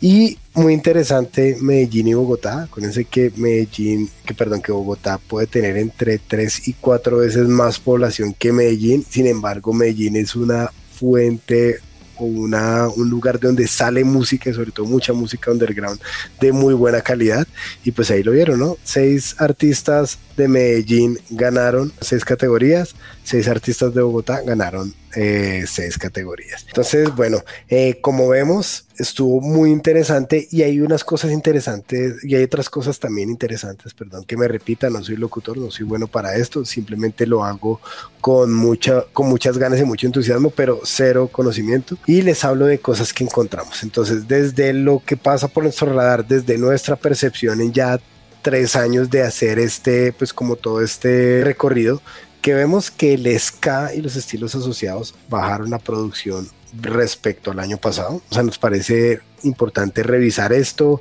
Y 0.00 0.38
muy 0.54 0.72
interesante 0.72 1.56
Medellín 1.60 2.08
y 2.08 2.14
Bogotá. 2.14 2.62
Acuérdense 2.62 3.04
que 3.04 3.32
Medellín, 3.36 4.10
que 4.24 4.34
perdón, 4.34 4.62
que 4.62 4.72
Bogotá 4.72 5.18
puede 5.18 5.46
tener 5.46 5.76
entre 5.76 6.18
3 6.18 6.68
y 6.68 6.72
4 6.74 7.18
veces 7.18 7.46
más 7.48 7.78
población 7.78 8.34
que 8.34 8.52
Medellín. 8.52 9.04
Sin 9.08 9.26
embargo, 9.26 9.72
Medellín 9.72 10.16
es 10.16 10.34
una 10.34 10.70
fuente 10.92 11.80
o 12.16 12.24
una, 12.24 12.88
un 12.88 13.10
lugar 13.10 13.40
de 13.40 13.48
donde 13.48 13.66
sale 13.66 14.04
música 14.04 14.52
sobre 14.52 14.70
todo 14.70 14.86
mucha 14.86 15.12
música 15.12 15.50
underground 15.50 16.00
de 16.40 16.52
muy 16.52 16.74
buena 16.74 17.00
calidad 17.00 17.46
y 17.84 17.90
pues 17.90 18.10
ahí 18.10 18.22
lo 18.22 18.32
vieron, 18.32 18.60
¿no? 18.60 18.76
Seis 18.84 19.36
artistas 19.38 20.18
de 20.36 20.48
Medellín 20.48 21.18
ganaron 21.30 21.92
seis 22.00 22.24
categorías, 22.24 22.94
seis 23.24 23.48
artistas 23.48 23.94
de 23.94 24.02
Bogotá 24.02 24.42
ganaron 24.42 24.94
eh, 25.16 25.64
seis 25.66 25.96
categorías. 25.96 26.64
Entonces, 26.66 27.14
bueno, 27.14 27.42
eh, 27.68 27.98
como 28.00 28.28
vemos, 28.28 28.86
estuvo 28.98 29.40
muy 29.40 29.70
interesante 29.70 30.46
y 30.50 30.62
hay 30.62 30.80
unas 30.80 31.04
cosas 31.04 31.32
interesantes 31.32 32.22
y 32.22 32.34
hay 32.34 32.44
otras 32.44 32.68
cosas 32.68 32.98
también 33.00 33.30
interesantes, 33.30 33.94
perdón 33.94 34.24
que 34.24 34.36
me 34.36 34.46
repita, 34.46 34.90
no 34.90 35.02
soy 35.02 35.16
locutor, 35.16 35.56
no 35.56 35.70
soy 35.70 35.86
bueno 35.86 36.06
para 36.06 36.36
esto, 36.36 36.64
simplemente 36.64 37.26
lo 37.26 37.44
hago 37.44 37.80
con, 38.20 38.52
mucha, 38.52 39.04
con 39.12 39.28
muchas 39.28 39.56
ganas 39.56 39.80
y 39.80 39.84
mucho 39.84 40.06
entusiasmo, 40.06 40.50
pero 40.50 40.80
cero 40.84 41.28
conocimiento 41.32 41.96
y 42.06 42.22
les 42.22 42.44
hablo 42.44 42.66
de 42.66 42.78
cosas 42.78 43.12
que 43.12 43.24
encontramos. 43.24 43.82
Entonces, 43.82 44.28
desde 44.28 44.72
lo 44.72 45.02
que 45.04 45.16
pasa 45.16 45.48
por 45.48 45.62
nuestro 45.62 45.92
radar, 45.94 46.26
desde 46.26 46.58
nuestra 46.58 46.96
percepción 46.96 47.60
en 47.60 47.72
ya 47.72 48.00
tres 48.42 48.76
años 48.76 49.08
de 49.08 49.22
hacer 49.22 49.58
este, 49.58 50.12
pues 50.12 50.34
como 50.34 50.56
todo 50.56 50.82
este 50.82 51.40
recorrido, 51.42 52.02
que 52.44 52.52
vemos 52.52 52.90
que 52.90 53.14
el 53.14 53.40
ska 53.40 53.94
y 53.94 54.02
los 54.02 54.16
estilos 54.16 54.54
asociados 54.54 55.14
bajaron 55.30 55.70
la 55.70 55.78
producción 55.78 56.46
respecto 56.78 57.50
al 57.50 57.58
año 57.58 57.78
pasado. 57.78 58.20
O 58.28 58.34
sea, 58.34 58.42
nos 58.42 58.58
parece 58.58 59.22
importante 59.44 60.02
revisar 60.02 60.52
esto. 60.52 61.00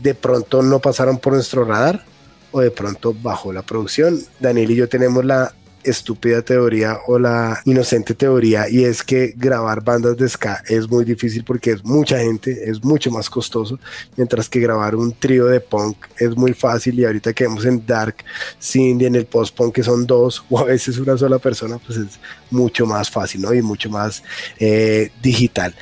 De 0.00 0.14
pronto 0.14 0.62
no 0.62 0.78
pasaron 0.78 1.18
por 1.18 1.34
nuestro 1.34 1.66
radar 1.66 2.06
o 2.52 2.60
de 2.60 2.70
pronto 2.70 3.12
bajó 3.12 3.52
la 3.52 3.60
producción. 3.60 4.18
Daniel 4.40 4.70
y 4.70 4.76
yo 4.76 4.88
tenemos 4.88 5.26
la 5.26 5.52
estúpida 5.88 6.42
teoría 6.42 6.98
o 7.06 7.18
la 7.18 7.60
inocente 7.64 8.14
teoría 8.14 8.68
y 8.68 8.84
es 8.84 9.02
que 9.02 9.34
grabar 9.36 9.82
bandas 9.82 10.16
de 10.16 10.28
ska 10.28 10.62
es 10.68 10.88
muy 10.88 11.04
difícil 11.04 11.44
porque 11.44 11.72
es 11.72 11.84
mucha 11.84 12.18
gente, 12.18 12.70
es 12.70 12.82
mucho 12.84 13.10
más 13.10 13.28
costoso, 13.30 13.78
mientras 14.16 14.48
que 14.48 14.60
grabar 14.60 14.94
un 14.94 15.12
trío 15.12 15.46
de 15.46 15.60
punk 15.60 15.96
es 16.18 16.36
muy 16.36 16.54
fácil 16.54 16.98
y 16.98 17.04
ahorita 17.04 17.32
que 17.32 17.44
vemos 17.44 17.64
en 17.64 17.84
Dark, 17.86 18.16
Cindy, 18.60 19.06
en 19.06 19.14
el 19.16 19.26
post-punk 19.26 19.74
que 19.74 19.82
son 19.82 20.06
dos 20.06 20.44
o 20.50 20.58
a 20.58 20.64
veces 20.64 20.98
una 20.98 21.16
sola 21.16 21.38
persona, 21.38 21.78
pues 21.78 21.98
es 21.98 22.18
mucho 22.50 22.86
más 22.86 23.10
fácil 23.10 23.42
¿no? 23.42 23.54
y 23.54 23.62
mucho 23.62 23.90
más 23.90 24.22
eh, 24.58 25.10
digital. 25.22 25.74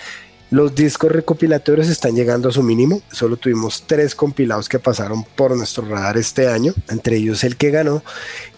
Los 0.51 0.77
discos 0.77 1.11
recopilatorios 1.11 1.89
están 1.89 2.15
llegando 2.15 2.49
a 2.49 2.53
su 2.53 2.63
mínimo. 2.63 3.03
Solo 3.11 3.37
tuvimos 3.37 3.83
tres 3.85 4.15
compilados 4.15 4.69
que 4.69 4.79
pasaron 4.79 5.25
por 5.25 5.57
nuestro 5.57 5.85
radar 5.85 6.17
este 6.17 6.49
año, 6.49 6.73
entre 6.89 7.17
ellos 7.17 7.43
el 7.43 7.57
que 7.57 7.73
ganó. 7.73 8.05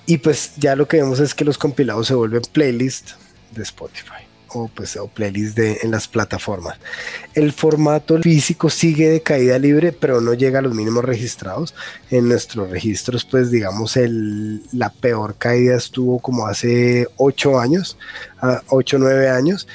Y 0.05 0.19
pues 0.19 0.53
ya 0.57 0.77
lo 0.77 0.87
que 0.87 0.99
vemos 0.99 1.19
es 1.21 1.35
que 1.35 1.47
los 1.47 1.57
compilados 1.57 2.09
se 2.09 2.15
vuelven 2.15 2.43
playlist 2.53 3.13
de 3.53 3.63
Spotify 3.63 4.29
o 4.51 4.69
pues 4.69 4.97
o 4.97 5.09
playlist 5.09 5.59
en 5.59 5.91
las 5.91 6.09
plataformas. 6.09 6.79
El 7.35 7.53
formato 7.53 8.19
físico 8.19 8.69
sigue 8.71 9.09
de 9.09 9.23
caída 9.23 9.59
libre, 9.59 9.93
pero 9.93 10.21
no 10.21 10.35
llega 10.35 10.59
a 10.59 10.63
los 10.63 10.75
mínimos 10.75 11.05
registrados. 11.05 11.75
En 12.11 12.29
nuestros 12.29 12.71
registros, 12.71 13.25
pues 13.25 13.51
digamos, 13.51 13.97
el, 13.97 14.63
la 14.73 14.91
peor 14.91 15.37
caída 15.37 15.77
estuvo 15.77 16.19
como 16.19 16.47
hace 16.47 17.09
8 17.17 17.59
años, 17.59 17.97
8 18.69 18.97
o 18.97 18.99
9 18.99 19.29
años 19.31 19.67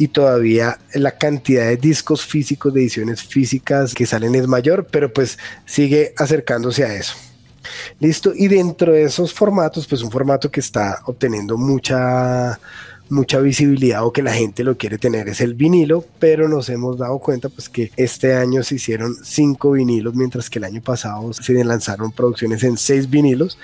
y 0.00 0.08
todavía 0.08 0.78
la 0.94 1.18
cantidad 1.18 1.66
de 1.66 1.76
discos 1.76 2.24
físicos, 2.24 2.72
de 2.72 2.80
ediciones 2.80 3.22
físicas 3.22 3.94
que 3.94 4.06
salen 4.06 4.34
es 4.34 4.46
mayor, 4.46 4.86
pero 4.90 5.12
pues 5.12 5.38
sigue 5.66 6.14
acercándose 6.16 6.84
a 6.84 6.94
eso. 6.94 7.14
Listo, 7.98 8.32
y 8.34 8.48
dentro 8.48 8.94
de 8.94 9.02
esos 9.02 9.34
formatos, 9.34 9.86
pues 9.86 10.00
un 10.00 10.10
formato 10.10 10.50
que 10.50 10.60
está 10.60 11.00
obteniendo 11.04 11.58
mucha 11.58 12.58
mucha 13.10 13.40
visibilidad 13.40 14.04
o 14.06 14.12
que 14.12 14.22
la 14.22 14.32
gente 14.32 14.62
lo 14.62 14.78
quiere 14.78 14.96
tener 14.96 15.28
es 15.28 15.40
el 15.40 15.54
vinilo, 15.54 16.04
pero 16.20 16.48
nos 16.48 16.68
hemos 16.68 16.96
dado 16.96 17.18
cuenta 17.18 17.48
pues 17.48 17.68
que 17.68 17.90
este 17.96 18.36
año 18.36 18.62
se 18.62 18.76
hicieron 18.76 19.16
cinco 19.22 19.72
vinilos, 19.72 20.14
mientras 20.14 20.48
que 20.48 20.60
el 20.60 20.64
año 20.64 20.80
pasado 20.80 21.32
se 21.32 21.64
lanzaron 21.64 22.12
producciones 22.12 22.62
en 22.62 22.78
seis 22.78 23.10
vinilos 23.10 23.58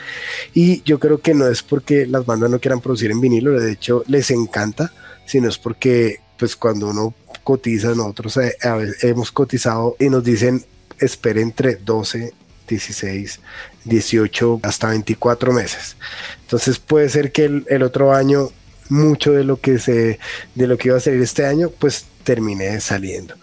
y 0.52 0.83
yo 0.83 0.99
creo 0.99 1.19
que 1.19 1.33
no 1.33 1.47
es 1.47 1.62
porque 1.62 2.07
las 2.07 2.26
bandas 2.26 2.50
no 2.50 2.59
quieran 2.59 2.81
producir 2.81 3.12
en 3.12 3.21
vinilo, 3.21 3.52
de 3.52 3.71
hecho 3.71 4.02
les 4.09 4.33
encanta, 4.33 4.93
sino 5.26 5.49
es 5.49 5.59
porque 5.59 6.25
pues 6.38 6.57
cuando 6.57 6.88
uno 6.88 7.14
cotiza, 7.45 7.88
nosotros 7.95 8.37
eh, 8.38 8.57
hemos 9.02 9.31
cotizado 9.33 9.97
y 9.99 10.09
nos 10.09 10.25
dicen 10.25 10.64
espere 10.99 11.43
entre 11.43 11.76
12 11.76 12.33
16, 12.66 13.40
18, 13.85 14.61
hasta 14.62 14.88
24 14.88 15.52
meses. 15.52 15.97
Entonces 16.43 16.78
puede 16.78 17.09
ser 17.09 17.33
que 17.33 17.45
el, 17.45 17.64
el, 17.69 17.83
otro 17.83 18.12
año 18.12 18.50
mucho 18.88 19.33
de 19.33 19.45
lo 19.45 19.61
que 19.61 19.78
se 19.78 20.19
de 20.55 20.66
lo 20.66 20.76
que 20.76 20.88
iba 20.88 20.97
a 20.97 21.00
salir 21.00 21.23
este 21.23 21.47
año, 21.47 21.71
pues 21.71 22.07
termine 22.26 22.80
saliendo. 22.80 23.37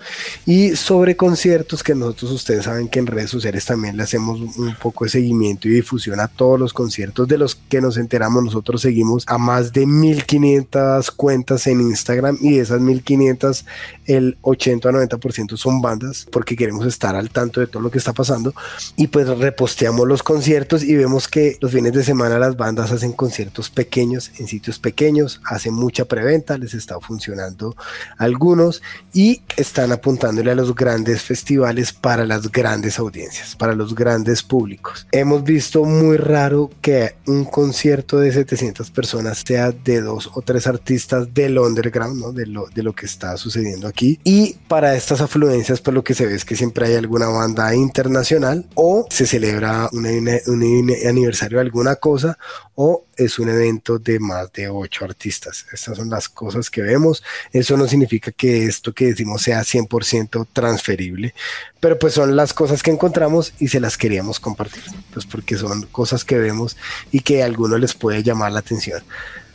Y 0.45 0.75
sobre 0.75 1.15
conciertos 1.15 1.81
que 1.81 1.95
nosotros 1.95 2.31
ustedes 2.31 2.65
saben 2.65 2.89
que 2.89 2.99
en 2.99 3.07
redes 3.07 3.29
sociales 3.29 3.65
también 3.65 3.95
le 3.95 4.03
hacemos 4.03 4.41
un 4.57 4.75
poco 4.75 5.05
de 5.05 5.09
seguimiento 5.09 5.69
y 5.69 5.71
difusión 5.71 6.19
a 6.19 6.27
todos 6.27 6.59
los 6.59 6.73
conciertos 6.73 7.27
de 7.29 7.37
los 7.37 7.55
que 7.55 7.79
nos 7.79 7.95
enteramos. 7.95 8.43
Nosotros 8.43 8.81
seguimos 8.81 9.23
a 9.27 9.37
más 9.37 9.71
de 9.71 9.85
1500 9.85 11.11
cuentas 11.11 11.65
en 11.67 11.79
Instagram 11.79 12.37
y 12.41 12.57
de 12.57 12.59
esas 12.59 12.81
1500 12.81 13.65
el 14.05 14.37
80 14.41 14.89
a 14.89 14.91
90% 14.91 15.57
son 15.57 15.81
bandas 15.81 16.27
porque 16.31 16.55
queremos 16.55 16.85
estar 16.85 17.15
al 17.15 17.29
tanto 17.29 17.59
de 17.59 17.67
todo 17.67 17.81
lo 17.81 17.91
que 17.91 17.97
está 17.97 18.13
pasando 18.13 18.53
y 18.95 19.07
pues 19.07 19.27
reposteamos 19.27 20.07
los 20.07 20.23
conciertos 20.23 20.83
y 20.83 20.95
vemos 20.95 21.27
que 21.27 21.57
los 21.61 21.71
fines 21.71 21.93
de 21.93 22.03
semana 22.03 22.37
las 22.39 22.57
bandas 22.57 22.91
hacen 22.91 23.13
conciertos 23.13 23.69
pequeños 23.69 24.31
en 24.39 24.47
sitios 24.47 24.79
pequeños, 24.79 25.41
hacen 25.45 25.73
mucha 25.73 26.05
preventa, 26.05 26.57
les 26.57 26.73
está 26.73 26.99
funcionando 26.99 27.75
algunos 28.17 28.81
y 29.13 29.41
están 29.57 29.91
apuntándole 29.91 30.51
a 30.51 30.55
los 30.55 30.75
grandes 30.75 31.21
festivales 31.21 31.93
para 31.93 32.25
las 32.25 32.51
grandes 32.51 32.99
audiencias, 32.99 33.55
para 33.55 33.75
los 33.75 33.95
grandes 33.95 34.43
públicos. 34.43 35.07
Hemos 35.11 35.43
visto 35.43 35.83
muy 35.85 36.17
raro 36.17 36.71
que 36.81 37.15
un 37.27 37.45
concierto 37.45 38.19
de 38.19 38.31
700 38.31 38.89
personas 38.91 39.43
sea 39.45 39.71
de 39.71 40.01
dos 40.01 40.29
o 40.33 40.41
tres 40.41 40.67
artistas 40.67 41.33
del 41.33 41.57
underground, 41.57 42.19
¿no? 42.19 42.31
de, 42.31 42.45
lo, 42.47 42.67
de 42.67 42.83
lo 42.83 42.93
que 42.93 43.05
está 43.05 43.37
sucediendo 43.37 43.87
aquí. 43.87 43.92
Y 43.95 44.53
para 44.67 44.95
estas 44.95 45.21
afluencias, 45.21 45.79
pues 45.81 45.93
lo 45.93 46.03
que 46.03 46.13
se 46.13 46.25
ve 46.25 46.35
es 46.35 46.45
que 46.45 46.55
siempre 46.55 46.87
hay 46.87 46.95
alguna 46.95 47.27
banda 47.27 47.75
internacional 47.75 48.65
o 48.73 49.07
se 49.09 49.25
celebra 49.25 49.89
un, 49.91 50.05
un 50.47 50.95
aniversario 51.07 51.57
de 51.57 51.63
alguna 51.63 51.95
cosa 51.95 52.37
o 52.75 53.05
es 53.15 53.37
un 53.39 53.49
evento 53.49 53.99
de 53.99 54.19
más 54.19 54.51
de 54.53 54.67
ocho 54.67 55.05
artistas. 55.05 55.65
Estas 55.71 55.97
son 55.97 56.09
las 56.09 56.27
cosas 56.27 56.69
que 56.69 56.81
vemos. 56.81 57.23
Eso 57.51 57.77
no 57.77 57.87
significa 57.87 58.31
que 58.31 58.65
esto 58.65 58.93
que 58.93 59.07
decimos 59.07 59.43
sea 59.43 59.61
100% 59.61 60.47
transferible, 60.51 61.33
pero 61.79 61.99
pues 61.99 62.13
son 62.13 62.35
las 62.35 62.53
cosas 62.53 62.81
que 62.81 62.91
encontramos 62.91 63.53
y 63.59 63.67
se 63.67 63.79
las 63.79 63.97
queríamos 63.97 64.39
compartir, 64.39 64.83
pues 65.13 65.25
porque 65.25 65.55
son 65.55 65.83
cosas 65.83 66.25
que 66.25 66.37
vemos 66.37 66.77
y 67.11 67.19
que 67.19 67.43
a 67.43 67.45
algunos 67.45 67.79
les 67.79 67.93
puede 67.93 68.23
llamar 68.23 68.51
la 68.51 68.59
atención. 68.59 69.03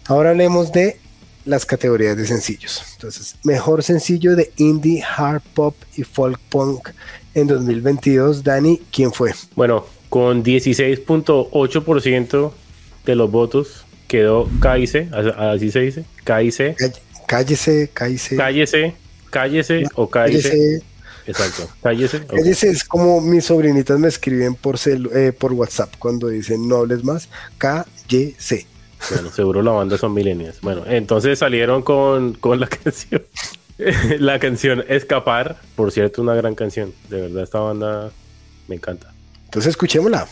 Ahora 0.06 0.30
hablemos 0.30 0.72
de 0.72 1.00
las 1.48 1.66
categorías 1.66 2.16
de 2.16 2.26
sencillos. 2.26 2.82
Entonces, 2.94 3.36
mejor 3.42 3.82
sencillo 3.82 4.36
de 4.36 4.52
indie, 4.56 5.02
hard 5.02 5.42
pop 5.54 5.74
y 5.96 6.04
folk 6.04 6.38
punk 6.48 6.90
en 7.34 7.46
2022. 7.46 8.44
Dani, 8.44 8.80
¿quién 8.92 9.12
fue? 9.12 9.34
Bueno, 9.56 9.86
con 10.08 10.44
16.8% 10.44 12.52
de 13.04 13.14
los 13.14 13.30
votos 13.30 13.84
quedó 14.06 14.48
Cáice, 14.60 15.08
así 15.12 15.70
se 15.70 15.80
dice, 15.80 16.04
Cáice. 16.24 16.76
Cállese, 17.26 17.90
cállese. 17.92 18.36
Cállese, 18.36 18.94
cállese 19.30 19.84
o 19.94 20.08
cállese. 20.08 20.82
Exacto, 21.26 21.68
cállese. 21.82 22.24
Cállese 22.24 22.70
es 22.70 22.84
como 22.84 23.20
mis 23.20 23.44
sobrinitas 23.44 23.98
me 23.98 24.08
escriben 24.08 24.54
por, 24.54 24.78
eh, 24.86 25.32
por 25.38 25.52
WhatsApp 25.52 25.94
cuando 25.98 26.28
dicen 26.28 26.66
no 26.66 26.76
hables 26.76 27.04
más, 27.04 27.28
cállese. 27.58 28.66
Bueno, 29.10 29.30
seguro 29.30 29.62
la 29.62 29.70
banda 29.72 29.96
son 29.96 30.12
milenias. 30.12 30.60
Bueno, 30.60 30.82
entonces 30.86 31.38
salieron 31.38 31.82
con, 31.82 32.34
con 32.34 32.60
la 32.60 32.66
canción. 32.68 33.22
la 34.18 34.38
canción 34.38 34.84
Escapar, 34.88 35.56
por 35.76 35.92
cierto, 35.92 36.20
una 36.22 36.34
gran 36.34 36.54
canción. 36.54 36.92
De 37.08 37.20
verdad, 37.20 37.42
esta 37.42 37.60
banda 37.60 38.10
me 38.66 38.76
encanta. 38.76 39.12
Entonces 39.44 39.70
escuchémosla. 39.70 40.28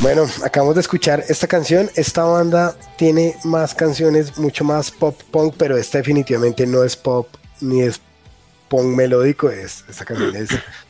Bueno, 0.00 0.26
acabamos 0.42 0.76
de 0.76 0.80
escuchar 0.80 1.22
esta 1.28 1.46
canción. 1.46 1.90
Esta 1.94 2.24
banda 2.24 2.74
tiene 2.96 3.36
más 3.44 3.74
canciones, 3.74 4.38
mucho 4.38 4.64
más 4.64 4.90
pop 4.90 5.14
punk, 5.30 5.56
pero 5.58 5.76
esta 5.76 5.98
definitivamente 5.98 6.66
no 6.66 6.84
es 6.84 6.96
pop 6.96 7.28
ni 7.60 7.82
es 7.82 8.00
punk 8.70 8.96
melódico. 8.96 9.50
Es, 9.50 9.84
esta 9.90 10.06
canción 10.06 10.34
es, 10.34 10.48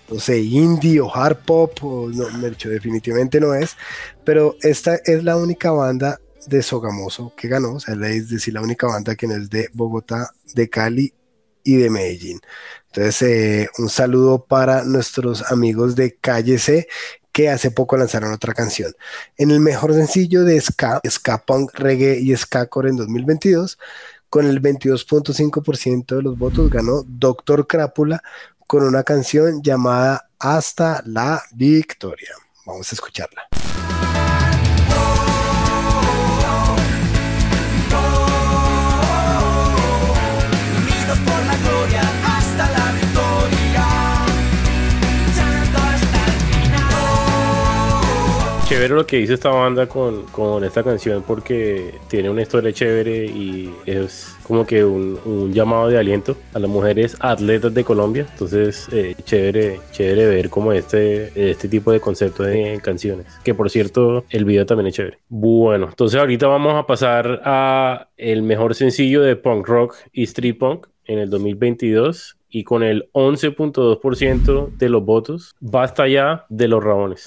no 0.08 0.20
sé, 0.20 0.38
indie 0.38 1.00
o 1.00 1.12
hard 1.12 1.38
pop, 1.38 1.72
o 1.82 2.08
no, 2.08 2.26
definitivamente 2.28 3.40
no 3.40 3.52
es. 3.52 3.76
Pero 4.24 4.54
esta 4.62 5.00
es 5.04 5.24
la 5.24 5.36
única 5.36 5.72
banda 5.72 6.20
de 6.46 6.62
Sogamoso 6.62 7.32
que 7.36 7.48
ganó, 7.48 7.74
o 7.74 7.80
sea, 7.80 7.94
es 8.06 8.28
decir, 8.28 8.54
la 8.54 8.62
única 8.62 8.86
banda 8.86 9.16
que 9.16 9.26
no 9.26 9.34
es 9.34 9.50
de 9.50 9.70
Bogotá, 9.72 10.30
de 10.54 10.70
Cali 10.70 11.12
y 11.64 11.76
de 11.76 11.90
Medellín. 11.90 12.40
Entonces, 12.86 13.22
eh, 13.22 13.70
un 13.78 13.88
saludo 13.88 14.44
para 14.44 14.84
nuestros 14.84 15.50
amigos 15.50 15.96
de 15.96 16.14
Calle 16.14 16.58
C 16.58 16.86
que 17.32 17.48
hace 17.48 17.70
poco 17.70 17.96
lanzaron 17.96 18.32
otra 18.32 18.54
canción. 18.54 18.92
En 19.36 19.50
el 19.50 19.60
mejor 19.60 19.94
sencillo 19.94 20.44
de 20.44 20.60
ska, 20.60 21.00
ska 21.08 21.38
punk, 21.38 21.74
reggae 21.74 22.18
y 22.18 22.36
ska 22.36 22.66
core 22.66 22.90
en 22.90 22.96
2022, 22.96 23.78
con 24.28 24.46
el 24.46 24.62
22.5% 24.62 26.16
de 26.16 26.22
los 26.22 26.38
votos 26.38 26.70
ganó 26.70 27.02
Doctor 27.06 27.66
Crápula 27.66 28.22
con 28.66 28.84
una 28.84 29.02
canción 29.02 29.62
llamada 29.62 30.30
Hasta 30.38 31.02
la 31.04 31.42
Victoria. 31.52 32.30
Vamos 32.64 32.92
a 32.92 32.94
escucharla. 32.94 33.48
Chévere 48.80 48.94
lo 48.94 49.06
que 49.06 49.18
dice 49.18 49.34
esta 49.34 49.50
banda 49.50 49.86
con, 49.86 50.64
esta 50.64 50.82
canción 50.82 51.22
porque 51.26 51.96
tiene 52.08 52.30
una 52.30 52.40
historia 52.40 52.72
chévere 52.72 53.26
y 53.26 53.70
es 53.84 54.34
como 54.42 54.64
que 54.64 54.82
un, 54.82 55.52
llamado 55.52 55.88
de 55.88 55.98
aliento 55.98 56.34
a 56.54 56.58
las 56.58 56.70
mujeres 56.70 57.14
atletas 57.20 57.74
de 57.74 57.84
Colombia. 57.84 58.26
Entonces, 58.32 58.88
eh, 58.90 59.16
chévere, 59.22 59.80
chévere 59.92 60.26
ver 60.28 60.48
como 60.48 60.72
este, 60.72 61.50
este 61.50 61.68
tipo 61.68 61.92
de 61.92 62.00
conceptos 62.00 62.46
en 62.46 62.80
canciones. 62.80 63.26
Que 63.44 63.52
por 63.52 63.68
cierto, 63.68 64.24
el 64.30 64.46
video 64.46 64.64
también 64.64 64.86
es 64.86 64.94
chévere. 64.94 65.18
Bueno, 65.28 65.88
entonces 65.90 66.18
ahorita 66.18 66.46
vamos 66.46 66.74
a 66.74 66.86
pasar 66.86 67.42
a 67.44 68.08
el 68.16 68.42
mejor 68.42 68.74
sencillo 68.74 69.20
de 69.20 69.36
punk 69.36 69.66
rock 69.66 69.96
y 70.10 70.22
street 70.22 70.56
punk 70.56 70.86
en 71.04 71.18
el 71.18 71.28
2022 71.28 72.38
y 72.48 72.64
con 72.64 72.82
el 72.82 73.10
11.2% 73.12 74.70
de 74.78 74.88
los 74.88 75.04
votos, 75.04 75.54
basta 75.60 76.08
ya 76.08 76.46
de 76.48 76.66
los 76.66 76.82
rabones. 76.82 77.24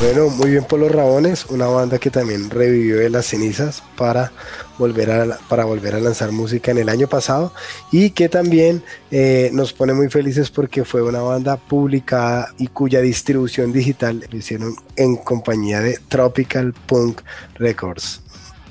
Bueno, 0.00 0.30
muy 0.30 0.50
bien 0.50 0.62
por 0.62 0.78
los 0.78 0.92
Rabones, 0.92 1.46
una 1.46 1.66
banda 1.66 1.98
que 1.98 2.08
también 2.08 2.50
revivió 2.50 2.98
de 2.98 3.10
las 3.10 3.26
cenizas 3.26 3.82
para 3.96 4.30
volver 4.78 5.10
a, 5.10 5.38
para 5.48 5.64
volver 5.64 5.96
a 5.96 5.98
lanzar 5.98 6.30
música 6.30 6.70
en 6.70 6.78
el 6.78 6.88
año 6.88 7.08
pasado 7.08 7.52
y 7.90 8.10
que 8.10 8.28
también 8.28 8.84
eh, 9.10 9.50
nos 9.52 9.72
pone 9.72 9.94
muy 9.94 10.08
felices 10.08 10.50
porque 10.50 10.84
fue 10.84 11.02
una 11.02 11.20
banda 11.20 11.56
publicada 11.56 12.54
y 12.58 12.68
cuya 12.68 13.00
distribución 13.00 13.72
digital 13.72 14.24
lo 14.30 14.38
hicieron 14.38 14.76
en 14.94 15.16
compañía 15.16 15.80
de 15.80 15.98
Tropical 16.08 16.74
Punk 16.86 17.22
Records. 17.56 18.20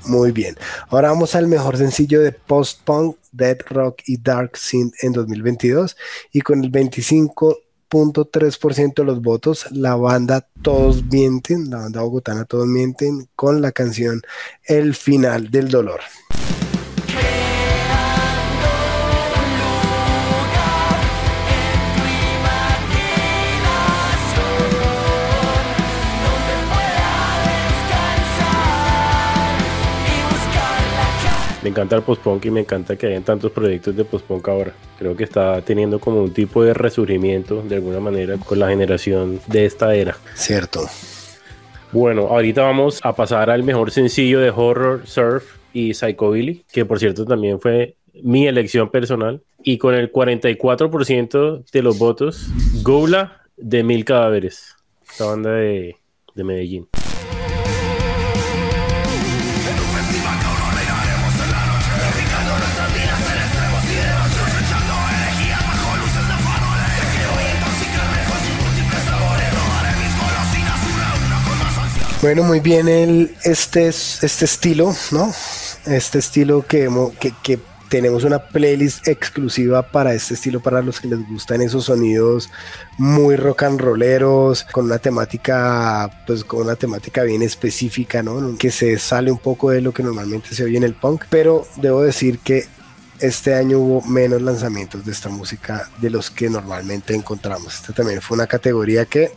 Muy 0.06 0.32
bien. 0.32 0.56
Ahora 0.88 1.10
vamos 1.10 1.34
al 1.34 1.46
mejor 1.46 1.76
sencillo 1.76 2.22
de 2.22 2.32
post-punk, 2.32 3.18
dead 3.32 3.58
rock 3.68 4.00
y 4.06 4.16
dark 4.16 4.56
synth 4.56 4.94
en 5.02 5.12
2022 5.12 5.94
y 6.32 6.40
con 6.40 6.64
el 6.64 6.70
25.3% 7.90 8.94
de 8.94 9.04
los 9.04 9.22
votos, 9.22 9.66
la 9.70 9.96
banda 9.96 10.46
Todos 10.62 11.04
Mienten, 11.04 11.70
la 11.70 11.78
banda 11.78 12.02
bogotana 12.02 12.44
Todos 12.44 12.66
Mienten, 12.66 13.28
con 13.34 13.62
la 13.62 13.72
canción 13.72 14.22
El 14.64 14.94
Final 14.94 15.50
del 15.50 15.68
Dolor. 15.68 16.00
Me 31.62 31.70
encanta 31.70 31.96
el 31.96 32.02
post-punk 32.02 32.44
y 32.44 32.50
me 32.52 32.60
encanta 32.60 32.96
que 32.96 33.08
hayan 33.08 33.24
tantos 33.24 33.50
proyectos 33.50 33.96
de 33.96 34.04
post-punk 34.04 34.48
ahora. 34.48 34.72
Creo 34.98 35.16
que 35.16 35.24
está 35.24 35.60
teniendo 35.62 35.98
como 35.98 36.22
un 36.22 36.32
tipo 36.32 36.62
de 36.62 36.72
resurgimiento 36.72 37.62
de 37.62 37.76
alguna 37.76 37.98
manera 37.98 38.36
con 38.36 38.60
la 38.60 38.68
generación 38.68 39.40
de 39.48 39.66
esta 39.66 39.94
era. 39.94 40.16
Cierto. 40.34 40.86
Bueno, 41.90 42.28
ahorita 42.28 42.62
vamos 42.62 43.00
a 43.02 43.12
pasar 43.14 43.50
al 43.50 43.64
mejor 43.64 43.90
sencillo 43.90 44.38
de 44.40 44.50
horror, 44.50 45.02
surf 45.06 45.56
y 45.72 45.94
psychobilly, 45.94 46.64
que 46.72 46.84
por 46.84 47.00
cierto 47.00 47.24
también 47.24 47.60
fue 47.60 47.96
mi 48.22 48.46
elección 48.46 48.90
personal. 48.90 49.42
Y 49.60 49.78
con 49.78 49.94
el 49.94 50.12
44% 50.12 51.64
de 51.72 51.82
los 51.82 51.98
votos, 51.98 52.46
Goula 52.84 53.42
de 53.56 53.82
Mil 53.82 54.04
Cadáveres, 54.04 54.76
esta 55.10 55.24
banda 55.24 55.50
de, 55.50 55.96
de 56.36 56.44
Medellín. 56.44 56.86
Bueno, 72.20 72.42
muy 72.42 72.58
bien 72.58 72.88
el, 72.88 73.36
este, 73.44 73.86
este 73.86 74.44
estilo, 74.44 74.92
¿no? 75.12 75.32
Este 75.86 76.18
estilo 76.18 76.66
que, 76.66 76.90
que, 77.44 77.60
tenemos 77.88 78.24
una 78.24 78.38
playlist 78.48 79.08
exclusiva 79.08 79.82
para 79.82 80.12
este 80.12 80.34
estilo, 80.34 80.60
para 80.60 80.82
los 80.82 81.00
que 81.00 81.08
les 81.08 81.26
gustan 81.26 81.62
esos 81.62 81.86
sonidos 81.86 82.50
muy 82.98 83.36
rock 83.36 83.62
and 83.62 83.80
rolleros, 83.80 84.64
con 84.64 84.86
una 84.86 84.98
temática, 84.98 86.22
pues 86.26 86.44
con 86.44 86.62
una 86.62 86.76
temática 86.76 87.22
bien 87.22 87.40
específica, 87.40 88.22
¿no? 88.22 88.58
Que 88.58 88.70
se 88.70 88.98
sale 88.98 89.30
un 89.30 89.38
poco 89.38 89.70
de 89.70 89.80
lo 89.80 89.94
que 89.94 90.02
normalmente 90.02 90.54
se 90.54 90.64
oye 90.64 90.76
en 90.76 90.82
el 90.82 90.92
punk, 90.94 91.24
pero 91.30 91.66
debo 91.76 92.02
decir 92.02 92.40
que 92.40 92.66
este 93.20 93.54
año 93.54 93.78
hubo 93.78 94.02
menos 94.02 94.42
lanzamientos 94.42 95.06
de 95.06 95.12
esta 95.12 95.30
música 95.30 95.88
de 95.98 96.10
los 96.10 96.30
que 96.30 96.50
normalmente 96.50 97.14
encontramos. 97.14 97.76
Esta 97.76 97.94
también 97.94 98.20
fue 98.20 98.34
una 98.34 98.46
categoría 98.46 99.06
que 99.06 99.32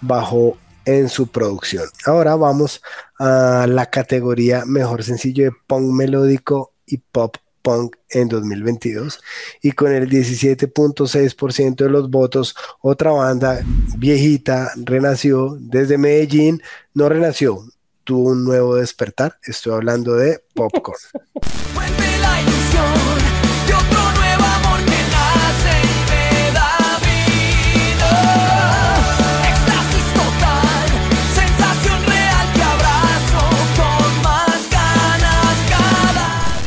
bajó 0.00 0.56
en 0.98 1.08
su 1.08 1.28
producción. 1.28 1.84
Ahora 2.04 2.36
vamos 2.36 2.82
a 3.18 3.66
la 3.68 3.86
categoría 3.86 4.64
mejor 4.64 5.02
sencillo 5.02 5.44
de 5.44 5.52
punk 5.66 5.92
melódico 5.92 6.72
y 6.86 6.98
pop 6.98 7.36
punk 7.62 7.96
en 8.08 8.28
2022 8.28 9.20
y 9.62 9.72
con 9.72 9.92
el 9.92 10.08
17.6% 10.08 11.76
de 11.76 11.90
los 11.90 12.10
votos 12.10 12.54
otra 12.80 13.10
banda 13.10 13.60
viejita 13.98 14.72
renació 14.76 15.56
desde 15.60 15.98
Medellín. 15.98 16.62
No 16.94 17.08
renació 17.08 17.64
tuvo 18.04 18.30
un 18.30 18.44
nuevo 18.44 18.76
despertar. 18.76 19.38
Estoy 19.44 19.74
hablando 19.74 20.14
de 20.14 20.42
Popcorn 20.54 20.98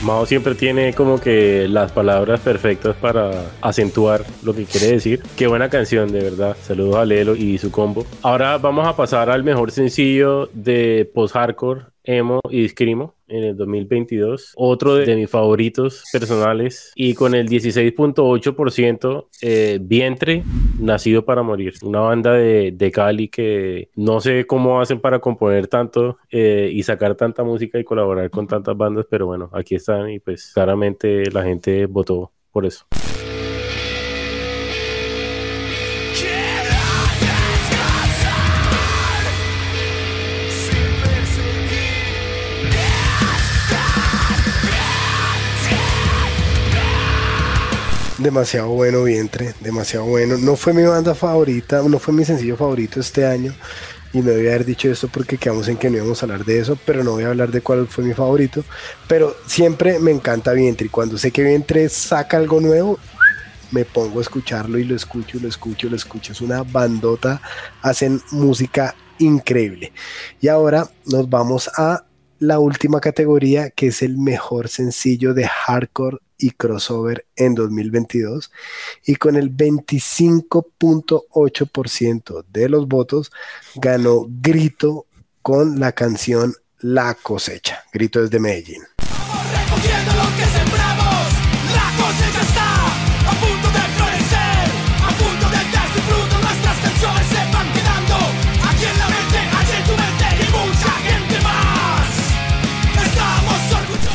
Mao 0.03 0.25
siempre 0.25 0.53
tiene 0.53 0.93
como 0.93 1.19
que 1.19 1.67
las 1.69 1.91
palabras 1.93 2.41
perfectas 2.41 2.95
para 2.95 3.45
acentuar 3.61 4.25
lo 4.43 4.53
que 4.53 4.65
quiere 4.65 4.87
decir. 4.87 5.23
Qué 5.37 5.47
buena 5.47 5.69
canción, 5.69 6.11
de 6.11 6.21
verdad. 6.21 6.57
Saludos 6.61 6.97
a 6.97 7.05
Lelo 7.05 7.35
y 7.35 7.57
su 7.57 7.71
combo. 7.71 8.05
Ahora 8.21 8.57
vamos 8.57 8.85
a 8.85 8.95
pasar 8.97 9.29
al 9.29 9.43
mejor 9.43 9.71
sencillo 9.71 10.49
de 10.53 11.09
post-hardcore, 11.13 11.85
emo 12.03 12.39
y 12.49 12.67
screamo 12.67 13.15
en 13.27 13.43
el 13.43 13.57
2022. 13.57 14.53
Otro 14.55 14.95
de, 14.95 15.15
mis 15.15 15.29
favoritos 15.29 16.03
personales. 16.11 16.91
Y 16.95 17.13
con 17.13 17.33
el 17.35 17.47
16.8% 17.47 19.27
eh, 19.41 19.79
Vientre, 19.81 20.43
Nacido 20.79 21.25
para 21.25 21.43
Morir. 21.43 21.73
Una 21.81 22.01
banda 22.01 22.33
de, 22.33 22.71
de, 22.71 22.91
Cali 22.91 23.27
que 23.27 23.89
no 23.95 24.21
sé 24.21 24.45
cómo 24.45 24.81
hacen 24.81 24.99
para 24.99 25.19
componer 25.19 25.67
tanto 25.67 26.17
eh, 26.29 26.69
y 26.71 26.83
sacar 26.83 27.15
tanta 27.15 27.43
música 27.43 27.79
y 27.79 27.83
colaborar 27.83 28.29
con 28.29 28.47
tantas 28.47 28.77
bandas, 28.77 29.05
pero 29.09 29.25
bueno, 29.25 29.49
aquí 29.53 29.75
están 29.75 30.09
y 30.09 30.19
pues 30.19 30.51
claramente 30.53 31.29
la 31.31 31.43
gente 31.43 31.85
votó 31.85 32.31
por 32.51 32.65
eso. 32.65 32.85
Demasiado 48.23 48.69
bueno 48.69 49.03
Vientre, 49.03 49.53
demasiado 49.59 50.05
bueno. 50.05 50.37
No 50.37 50.55
fue 50.55 50.73
mi 50.73 50.83
banda 50.83 51.13
favorita, 51.13 51.83
no 51.83 51.99
fue 51.99 52.13
mi 52.13 52.25
sencillo 52.25 52.57
favorito 52.57 52.99
este 52.99 53.25
año. 53.25 53.53
Y 54.13 54.21
me 54.21 54.31
voy 54.31 54.47
a 54.47 54.51
haber 54.51 54.65
dicho 54.65 54.89
esto 54.89 55.07
porque 55.07 55.37
quedamos 55.37 55.67
en 55.67 55.77
que 55.77 55.89
no 55.89 55.97
íbamos 55.97 56.21
a 56.21 56.25
hablar 56.25 56.45
de 56.45 56.59
eso, 56.59 56.77
pero 56.85 57.03
no 57.03 57.11
voy 57.11 57.23
a 57.23 57.29
hablar 57.29 57.51
de 57.51 57.61
cuál 57.61 57.87
fue 57.87 58.03
mi 58.03 58.13
favorito. 58.13 58.63
Pero 59.07 59.35
siempre 59.47 59.99
me 59.99 60.11
encanta 60.11 60.53
Vientre 60.53 60.87
y 60.87 60.89
cuando 60.89 61.17
sé 61.17 61.31
que 61.31 61.43
Vientre 61.43 61.89
saca 61.89 62.37
algo 62.37 62.61
nuevo, 62.61 62.99
me 63.71 63.85
pongo 63.85 64.19
a 64.19 64.21
escucharlo 64.21 64.77
y 64.77 64.83
lo 64.83 64.95
escucho, 64.95 65.39
lo 65.41 65.47
escucho, 65.47 65.89
lo 65.89 65.95
escucho. 65.95 66.31
Es 66.31 66.41
una 66.41 66.63
bandota, 66.63 67.41
hacen 67.81 68.21
música 68.31 68.95
increíble. 69.19 69.91
Y 70.39 70.47
ahora 70.47 70.89
nos 71.05 71.29
vamos 71.29 71.69
a 71.75 72.05
la 72.39 72.59
última 72.59 72.99
categoría 72.99 73.69
que 73.71 73.87
es 73.87 74.01
el 74.01 74.17
mejor 74.17 74.67
sencillo 74.67 75.33
de 75.33 75.47
hardcore 75.47 76.19
y 76.43 76.51
crossover 76.51 77.25
en 77.37 77.55
2022 77.55 78.51
y 79.05 79.15
con 79.15 79.37
el 79.37 79.55
25.8% 79.55 82.43
de 82.51 82.67
los 82.67 82.89
votos 82.89 83.31
ganó 83.75 84.25
Grito 84.27 85.05
con 85.41 85.79
la 85.79 85.93
canción 85.93 86.53
La 86.79 87.15
cosecha. 87.15 87.85
Grito 87.93 88.21
desde 88.21 88.39
Medellín. 88.39 88.83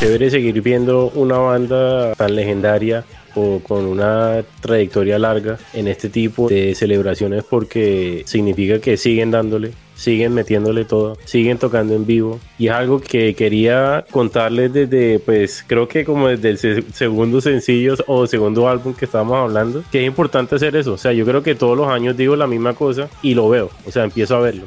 Chévere 0.09 0.31
seguir 0.31 0.59
viendo 0.63 1.11
una 1.13 1.37
banda 1.37 2.15
tan 2.15 2.35
legendaria 2.35 3.05
o 3.35 3.59
con 3.59 3.85
una 3.85 4.43
trayectoria 4.59 5.19
larga 5.19 5.59
en 5.71 5.87
este 5.87 6.09
tipo 6.09 6.49
de 6.49 6.73
celebraciones 6.73 7.43
porque 7.47 8.23
significa 8.25 8.79
que 8.79 8.97
siguen 8.97 9.29
dándole, 9.29 9.71
siguen 9.93 10.33
metiéndole 10.33 10.83
todo, 10.85 11.15
siguen 11.25 11.59
tocando 11.59 11.93
en 11.93 12.07
vivo. 12.07 12.39
Y 12.57 12.69
es 12.69 12.73
algo 12.73 12.99
que 12.99 13.35
quería 13.35 14.03
contarles 14.09 14.73
desde 14.73 15.19
pues 15.19 15.63
creo 15.67 15.87
que 15.87 16.03
como 16.03 16.27
desde 16.29 16.49
el 16.49 16.91
segundo 16.91 17.39
sencillo 17.39 17.93
o 18.07 18.25
segundo 18.25 18.67
álbum 18.67 18.95
que 18.95 19.05
estábamos 19.05 19.37
hablando, 19.37 19.83
que 19.91 20.01
es 20.01 20.07
importante 20.07 20.55
hacer 20.55 20.75
eso, 20.75 20.93
o 20.93 20.97
sea, 20.97 21.13
yo 21.13 21.23
creo 21.23 21.43
que 21.43 21.53
todos 21.53 21.77
los 21.77 21.87
años 21.87 22.17
digo 22.17 22.35
la 22.35 22.47
misma 22.47 22.73
cosa 22.73 23.09
y 23.21 23.35
lo 23.35 23.47
veo, 23.47 23.69
o 23.85 23.91
sea, 23.91 24.05
empiezo 24.05 24.37
a 24.37 24.39
verlo, 24.39 24.63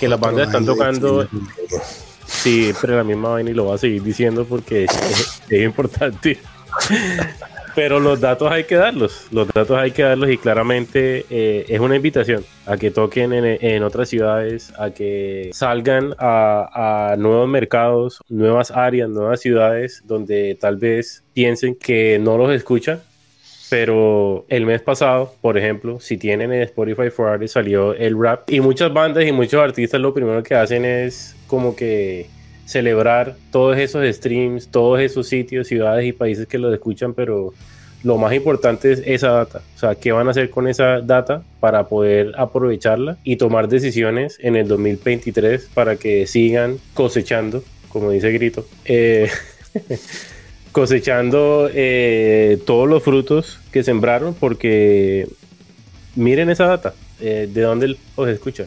que 0.00 0.08
las 0.08 0.18
bandas 0.18 0.48
están 0.48 0.66
tocando 0.66 1.28
Pero 2.80 2.96
la 2.96 3.04
misma 3.04 3.30
vaina 3.30 3.50
y 3.50 3.54
lo 3.54 3.64
voy 3.64 3.74
a 3.74 3.78
seguir 3.78 4.02
diciendo 4.02 4.44
porque 4.44 4.84
es, 4.84 5.42
importante. 5.50 6.38
Pero 7.74 7.98
los 7.98 8.20
datos 8.20 8.52
hay 8.52 8.64
que 8.64 8.76
darlos, 8.76 9.26
los 9.32 9.48
datos 9.48 9.76
hay 9.76 9.90
que 9.90 10.02
darlos 10.02 10.30
y 10.30 10.38
claramente 10.38 11.26
eh, 11.28 11.64
es 11.68 11.80
una 11.80 11.96
invitación 11.96 12.44
a 12.66 12.76
que 12.76 12.92
toquen 12.92 13.32
en, 13.32 13.82
otras 13.82 14.08
ciudades, 14.08 14.72
a 14.78 14.90
que 14.90 15.50
salgan 15.52 16.14
a, 16.18 17.10
a, 17.12 17.16
nuevos 17.16 17.48
mercados, 17.48 18.20
nuevas 18.28 18.70
áreas, 18.70 19.08
nuevas 19.08 19.40
ciudades 19.40 20.02
donde 20.04 20.56
tal 20.60 20.76
vez 20.76 21.24
piensen 21.32 21.74
que 21.74 22.20
no 22.20 22.38
los 22.38 22.52
escuchan. 22.52 23.00
Pero 23.74 24.46
el 24.50 24.66
mes 24.66 24.82
pasado, 24.82 25.34
por 25.40 25.58
ejemplo, 25.58 25.98
si 25.98 26.16
tienen 26.16 26.52
en 26.52 26.62
Spotify 26.62 27.10
for 27.10 27.28
Artists 27.28 27.54
salió 27.54 27.92
el 27.92 28.16
rap 28.16 28.48
y 28.48 28.60
muchas 28.60 28.92
bandas 28.92 29.24
y 29.24 29.32
muchos 29.32 29.60
artistas 29.60 30.00
lo 30.00 30.14
primero 30.14 30.44
que 30.44 30.54
hacen 30.54 30.84
es 30.84 31.34
como 31.48 31.74
que 31.74 32.28
celebrar 32.66 33.34
todos 33.50 33.76
esos 33.76 34.06
streams, 34.14 34.68
todos 34.68 35.00
esos 35.00 35.26
sitios, 35.26 35.66
ciudades 35.66 36.06
y 36.06 36.12
países 36.12 36.46
que 36.46 36.56
los 36.56 36.72
escuchan, 36.72 37.14
pero 37.14 37.52
lo 38.04 38.16
más 38.16 38.32
importante 38.32 38.92
es 38.92 39.02
esa 39.04 39.30
data. 39.30 39.60
O 39.74 39.78
sea, 39.80 39.96
¿qué 39.96 40.12
van 40.12 40.28
a 40.28 40.30
hacer 40.30 40.50
con 40.50 40.68
esa 40.68 41.00
data 41.00 41.42
para 41.58 41.88
poder 41.88 42.30
aprovecharla 42.38 43.16
y 43.24 43.34
tomar 43.34 43.66
decisiones 43.66 44.38
en 44.40 44.54
el 44.54 44.68
2023 44.68 45.70
para 45.74 45.96
que 45.96 46.28
sigan 46.28 46.76
cosechando, 46.94 47.64
como 47.88 48.12
dice 48.12 48.30
Grito, 48.30 48.64
eh, 48.84 49.28
cosechando 50.74 51.70
eh, 51.72 52.58
todos 52.66 52.88
los 52.88 53.00
frutos 53.00 53.60
que 53.70 53.84
sembraron? 53.84 54.34
Porque 54.34 55.28
miren 56.16 56.50
esa 56.50 56.66
data, 56.66 56.94
eh, 57.20 57.48
de 57.48 57.62
dónde 57.62 57.96
los 58.16 58.28
escuchan. 58.28 58.66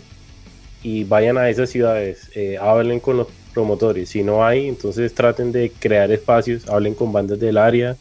Y 0.82 1.04
vayan 1.04 1.38
a 1.38 1.50
esas 1.50 1.70
ciudades, 1.70 2.32
hablen 2.62 3.02
con 3.02 3.18
los 3.18 3.28
promotores. 3.54 4.08
Si 4.08 4.24
no 4.24 4.46
hay, 4.46 4.70
entonces 4.70 5.14
traten 5.14 5.52
de 5.52 5.70
crear 5.72 6.10
espacios, 6.12 6.70
hablen 6.70 6.94
con 6.94 7.12
bandas 7.12 7.40
del 7.40 7.58
área, 7.58 7.98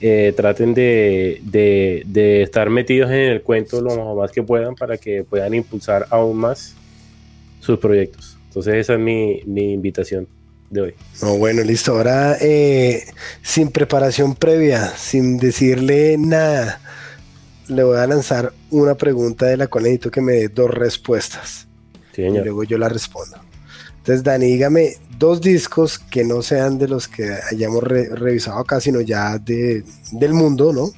eh, 0.00 0.32
traten 0.34 0.72
de, 0.72 1.42
de, 1.42 2.42
estar 2.42 2.70
metidos 2.70 3.10
en 3.10 3.32
el 3.32 3.42
cuento 3.42 3.82
lo 3.82 4.14
más 4.14 4.32
que 4.32 4.42
puedan 4.42 4.74
para 4.74 4.96
que 4.96 5.24
puedan 5.24 5.52
impulsar 5.52 6.06
aún 6.08 6.38
más 6.38 6.74
sus 7.60 7.78
proyectos. 7.78 8.38
Entonces 8.46 8.76
esa 8.76 8.94
es 8.94 8.98
mi, 8.98 9.42
mi 9.44 9.74
invitación 9.74 10.26
de 10.70 10.80
hoy. 10.80 10.94
No, 11.20 11.36
bueno, 11.36 11.62
listo. 11.62 11.92
Ahora, 11.92 12.36
eh, 12.40 13.04
sin 13.42 13.70
preparación 13.70 14.34
previa, 14.34 14.96
sin 14.96 15.36
decirle 15.36 16.16
nada, 16.16 16.80
le 17.68 17.82
voy 17.82 17.98
a 17.98 18.06
lanzar 18.06 18.52
una 18.70 18.94
pregunta 18.94 19.46
de 19.46 19.56
la 19.56 19.66
cual 19.66 19.84
necesito 19.84 20.10
que 20.10 20.20
me 20.20 20.32
dé 20.34 20.48
dos 20.48 20.70
respuestas. 20.70 21.66
y 22.16 22.22
luego 22.22 22.64
yo 22.64 22.78
la 22.78 22.88
respondo. 22.88 23.38
Entonces, 23.98 24.22
Dani, 24.22 24.46
dígame 24.46 24.96
dos 25.18 25.40
discos 25.40 25.98
que 25.98 26.24
no 26.24 26.42
sean 26.42 26.78
de 26.78 26.88
los 26.88 27.08
que 27.08 27.34
hayamos 27.50 27.82
revisado 27.82 28.58
acá, 28.58 28.80
sino 28.80 29.00
ya 29.00 29.38
de, 29.38 29.84
del 30.12 30.34
mundo, 30.34 30.72
¿no? 30.72 30.90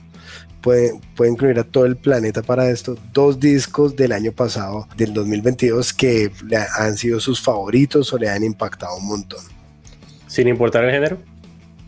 Puede, 0.60 0.92
puede, 1.16 1.32
incluir 1.32 1.58
a 1.58 1.64
todo 1.64 1.86
el 1.86 1.96
planeta 1.96 2.42
para 2.42 2.70
esto. 2.70 2.96
Dos 3.12 3.40
discos 3.40 3.96
del 3.96 4.12
año 4.12 4.32
pasado, 4.32 4.86
del 4.96 5.12
2022, 5.12 5.92
que 5.92 6.30
han 6.76 6.96
sido 6.96 7.18
sus 7.18 7.40
favoritos 7.40 8.12
o 8.12 8.18
le 8.18 8.28
han 8.28 8.44
impactado 8.44 8.96
un 8.96 9.06
montón. 9.08 9.44
Sin 10.32 10.48
importar 10.48 10.82
el 10.86 10.92
género. 10.92 11.18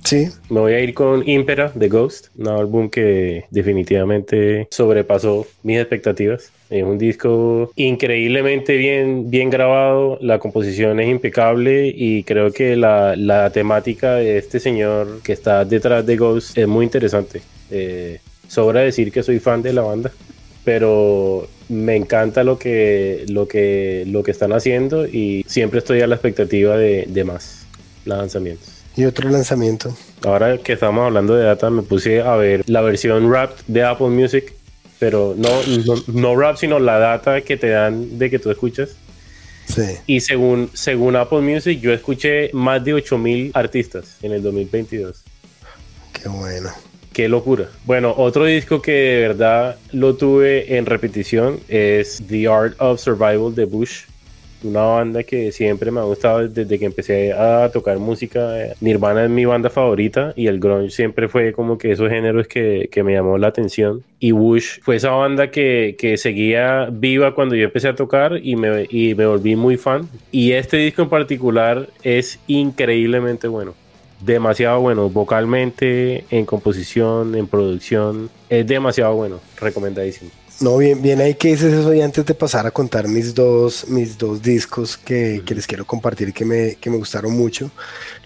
Sí. 0.04 0.28
Me 0.50 0.60
voy 0.60 0.74
a 0.74 0.80
ir 0.80 0.92
con 0.92 1.26
Impera 1.26 1.72
de 1.74 1.88
Ghost, 1.88 2.26
un 2.36 2.48
álbum 2.48 2.90
que 2.90 3.44
definitivamente 3.50 4.68
sobrepasó 4.70 5.46
mis 5.62 5.78
expectativas. 5.78 6.52
Es 6.68 6.84
un 6.84 6.98
disco 6.98 7.72
increíblemente 7.74 8.76
bien, 8.76 9.30
bien 9.30 9.48
grabado, 9.48 10.18
la 10.20 10.38
composición 10.38 11.00
es 11.00 11.08
impecable 11.08 11.90
y 11.96 12.22
creo 12.24 12.52
que 12.52 12.76
la, 12.76 13.16
la 13.16 13.48
temática 13.48 14.16
de 14.16 14.36
este 14.36 14.60
señor 14.60 15.22
que 15.22 15.32
está 15.32 15.64
detrás 15.64 16.04
de 16.04 16.18
Ghost 16.18 16.58
es 16.58 16.68
muy 16.68 16.84
interesante. 16.84 17.40
Eh, 17.70 18.20
sobra 18.46 18.80
decir 18.80 19.10
que 19.10 19.22
soy 19.22 19.38
fan 19.38 19.62
de 19.62 19.72
la 19.72 19.80
banda, 19.80 20.12
pero 20.64 21.48
me 21.70 21.96
encanta 21.96 22.44
lo 22.44 22.58
que, 22.58 23.24
lo 23.30 23.48
que, 23.48 24.04
lo 24.06 24.22
que 24.22 24.32
están 24.32 24.52
haciendo 24.52 25.06
y 25.06 25.46
siempre 25.48 25.78
estoy 25.78 26.02
a 26.02 26.06
la 26.06 26.16
expectativa 26.16 26.76
de, 26.76 27.06
de 27.08 27.24
más 27.24 27.63
lanzamientos. 28.04 28.84
Y 28.96 29.04
otro 29.04 29.28
lanzamiento. 29.28 29.96
Ahora 30.24 30.58
que 30.58 30.74
estamos 30.74 31.04
hablando 31.04 31.34
de 31.34 31.44
data, 31.44 31.68
me 31.68 31.82
puse 31.82 32.20
a 32.20 32.36
ver 32.36 32.62
la 32.68 32.80
versión 32.80 33.30
rap 33.32 33.58
de 33.66 33.82
Apple 33.82 34.08
Music, 34.08 34.52
pero 35.00 35.34
no, 35.36 35.48
no, 36.06 36.36
rap, 36.36 36.56
sino 36.56 36.78
la 36.78 36.98
data 36.98 37.40
que 37.40 37.56
te 37.56 37.68
dan 37.68 38.18
de 38.18 38.30
que 38.30 38.38
tú 38.38 38.50
escuchas. 38.50 38.96
Sí. 39.66 39.96
Y 40.06 40.20
según, 40.20 40.70
según 40.74 41.16
Apple 41.16 41.40
Music, 41.40 41.80
yo 41.80 41.92
escuché 41.92 42.50
más 42.52 42.84
de 42.84 42.94
8000 42.94 43.50
artistas 43.54 44.18
en 44.22 44.32
el 44.32 44.42
2022. 44.42 45.24
Qué 46.12 46.28
bueno. 46.28 46.70
Qué 47.12 47.28
locura. 47.28 47.68
Bueno, 47.84 48.12
otro 48.16 48.44
disco 48.44 48.82
que 48.82 48.92
de 48.92 49.28
verdad 49.28 49.76
lo 49.92 50.16
tuve 50.16 50.76
en 50.76 50.84
repetición 50.84 51.60
es 51.68 52.22
The 52.28 52.48
Art 52.48 52.74
of 52.80 53.00
Survival 53.00 53.54
de 53.54 53.64
Bush 53.66 54.02
una 54.64 54.82
banda 54.82 55.22
que 55.22 55.52
siempre 55.52 55.90
me 55.90 56.00
ha 56.00 56.04
gustado 56.04 56.48
desde 56.48 56.78
que 56.78 56.84
empecé 56.84 57.32
a 57.32 57.70
tocar 57.72 57.98
música. 57.98 58.54
Nirvana 58.80 59.24
es 59.24 59.30
mi 59.30 59.44
banda 59.44 59.70
favorita 59.70 60.32
y 60.36 60.46
el 60.46 60.58
grunge 60.58 60.90
siempre 60.90 61.28
fue 61.28 61.52
como 61.52 61.78
que 61.78 61.92
esos 61.92 62.08
géneros 62.10 62.48
que, 62.48 62.88
que 62.90 63.02
me 63.02 63.12
llamó 63.12 63.38
la 63.38 63.48
atención. 63.48 64.02
Y 64.18 64.32
Bush 64.32 64.80
fue 64.82 64.96
esa 64.96 65.10
banda 65.10 65.50
que, 65.50 65.96
que, 65.98 66.16
seguía 66.16 66.88
viva 66.90 67.34
cuando 67.34 67.54
yo 67.54 67.64
empecé 67.64 67.88
a 67.88 67.94
tocar 67.94 68.40
y 68.42 68.56
me, 68.56 68.86
y 68.88 69.14
me 69.14 69.26
volví 69.26 69.56
muy 69.56 69.76
fan. 69.76 70.08
Y 70.30 70.52
este 70.52 70.78
disco 70.78 71.02
en 71.02 71.08
particular 71.08 71.88
es 72.02 72.38
increíblemente 72.46 73.48
bueno 73.48 73.74
demasiado 74.20 74.80
bueno, 74.80 75.10
vocalmente, 75.10 76.24
en 76.30 76.46
composición, 76.46 77.34
en 77.34 77.46
producción, 77.46 78.30
es 78.48 78.66
demasiado 78.66 79.14
bueno, 79.14 79.40
recomendadísimo. 79.60 80.30
No, 80.60 80.78
bien, 80.78 81.02
bien 81.02 81.20
ahí 81.20 81.34
que 81.34 81.48
dices 81.48 81.72
eso 81.72 81.92
y 81.92 82.00
antes 82.00 82.24
de 82.24 82.34
pasar 82.34 82.66
a 82.66 82.70
contar 82.70 83.08
mis 83.08 83.34
dos, 83.34 83.88
mis 83.88 84.16
dos 84.16 84.40
discos 84.40 84.96
que, 84.96 85.42
que 85.44 85.54
les 85.54 85.66
quiero 85.66 85.84
compartir 85.84 86.32
que 86.32 86.44
me, 86.44 86.76
que 86.76 86.90
me 86.90 86.96
gustaron 86.96 87.32
mucho, 87.32 87.70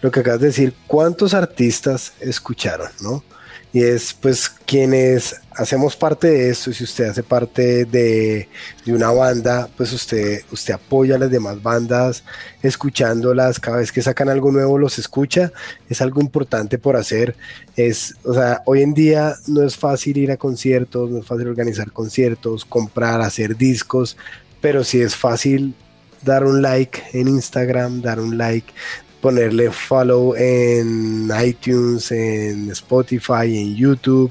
lo 0.02 0.10
que 0.10 0.20
acabas 0.20 0.40
de 0.40 0.48
decir, 0.48 0.74
¿cuántos 0.86 1.32
artistas 1.32 2.12
escucharon, 2.20 2.90
no? 3.00 3.24
Y 3.72 3.82
es 3.82 4.14
pues 4.14 4.48
quienes 4.48 5.40
hacemos 5.54 5.96
parte 5.96 6.28
de 6.28 6.50
esto, 6.50 6.72
si 6.72 6.84
usted 6.84 7.06
hace 7.06 7.22
parte 7.22 7.84
de, 7.84 8.48
de, 8.86 8.92
una 8.92 9.10
banda, 9.10 9.68
pues 9.76 9.92
usted, 9.92 10.42
usted 10.50 10.74
apoya 10.74 11.16
a 11.16 11.18
las 11.18 11.30
demás 11.30 11.62
bandas, 11.62 12.24
escuchándolas, 12.62 13.60
cada 13.60 13.78
vez 13.78 13.92
que 13.92 14.00
sacan 14.00 14.28
algo 14.28 14.52
nuevo 14.52 14.78
los 14.78 14.98
escucha, 14.98 15.52
es 15.88 16.00
algo 16.00 16.20
importante 16.20 16.78
por 16.78 16.96
hacer, 16.96 17.36
es, 17.76 18.14
o 18.24 18.32
sea, 18.32 18.62
hoy 18.66 18.82
en 18.82 18.94
día 18.94 19.34
no 19.46 19.62
es 19.62 19.76
fácil 19.76 20.16
ir 20.16 20.30
a 20.30 20.36
conciertos, 20.36 21.10
no 21.10 21.18
es 21.18 21.26
fácil 21.26 21.48
organizar 21.48 21.92
conciertos, 21.92 22.64
comprar, 22.64 23.20
hacer 23.20 23.56
discos, 23.56 24.16
pero 24.60 24.84
sí 24.84 25.00
es 25.00 25.14
fácil 25.14 25.74
dar 26.22 26.44
un 26.44 26.62
like 26.62 27.02
en 27.12 27.28
Instagram, 27.28 28.00
dar 28.00 28.20
un 28.20 28.38
like, 28.38 28.72
ponerle 29.20 29.70
follow 29.70 30.34
en 30.36 31.30
iTunes, 31.44 32.10
en 32.12 32.70
Spotify, 32.70 33.56
en 33.56 33.74
YouTube, 33.74 34.30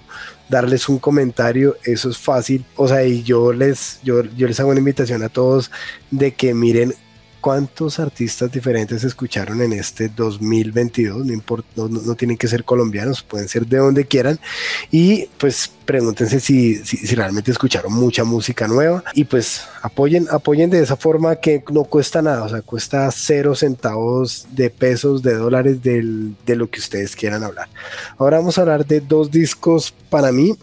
darles 0.49 0.87
un 0.89 0.99
comentario, 0.99 1.77
eso 1.83 2.09
es 2.09 2.17
fácil. 2.17 2.65
O 2.75 2.87
sea, 2.87 3.03
y 3.03 3.23
yo 3.23 3.53
les, 3.53 3.99
yo, 4.03 4.23
yo 4.23 4.47
les 4.47 4.59
hago 4.59 4.69
una 4.69 4.79
invitación 4.79 5.23
a 5.23 5.29
todos 5.29 5.71
de 6.11 6.33
que 6.33 6.53
miren 6.53 6.93
cuántos 7.47 7.97
artistas 8.01 8.51
diferentes 8.51 9.05
escucharon 9.05 9.61
en 9.61 9.71
este 9.71 10.09
2022, 10.09 11.25
no, 11.25 11.31
importa, 11.31 11.69
no, 11.77 12.13
tienen 12.15 12.35
que 12.35 12.49
ser 12.49 12.65
colombianos, 12.65 13.23
pueden 13.23 13.47
ser 13.47 13.65
de 13.65 13.77
donde 13.77 14.03
quieran, 14.03 14.37
y 14.91 15.27
pues 15.37 15.71
pregúntense 15.85 16.41
si, 16.41 16.75
si, 16.83 17.15
realmente 17.15 17.49
escucharon 17.49 17.93
mucha 17.93 18.25
música 18.25 18.67
nueva. 18.67 19.01
Y 19.13 19.23
pues 19.23 19.61
apoyen, 19.81 20.27
apoyen 20.29 20.69
de 20.69 20.81
esa 20.81 20.97
forma 20.97 21.37
que 21.37 21.63
no 21.71 21.85
cuesta 21.85 22.21
nada, 22.21 22.43
o 22.43 22.49
sea, 22.49 22.61
cuesta 22.61 23.09
cero 23.11 23.55
centavos 23.55 24.45
de 24.51 24.69
pesos, 24.69 25.23
de 25.23 25.35
dólares 25.35 25.81
del, 25.81 26.35
de 26.45 26.57
lo 26.57 26.69
que 26.69 26.81
ustedes 26.81 27.15
quieran 27.15 27.45
hablar. 27.45 27.69
Ahora 28.17 28.39
vamos 28.39 28.57
a 28.57 28.61
hablar 28.63 28.85
de 28.85 28.99
dos 28.99 29.31
discos 29.31 29.93
para 30.09 30.33
mí, 30.33 30.53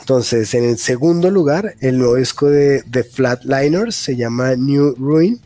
entonces, 0.00 0.54
en 0.54 0.64
el 0.64 0.78
segundo 0.78 1.30
lugar, 1.30 1.74
el 1.80 1.98
nuevo 1.98 2.14
disco 2.14 2.48
de 2.48 2.82
The 2.90 3.04
Flatliners 3.04 3.94
se 3.94 4.16
llama 4.16 4.56
New 4.56 4.94
Ruin 4.96 5.38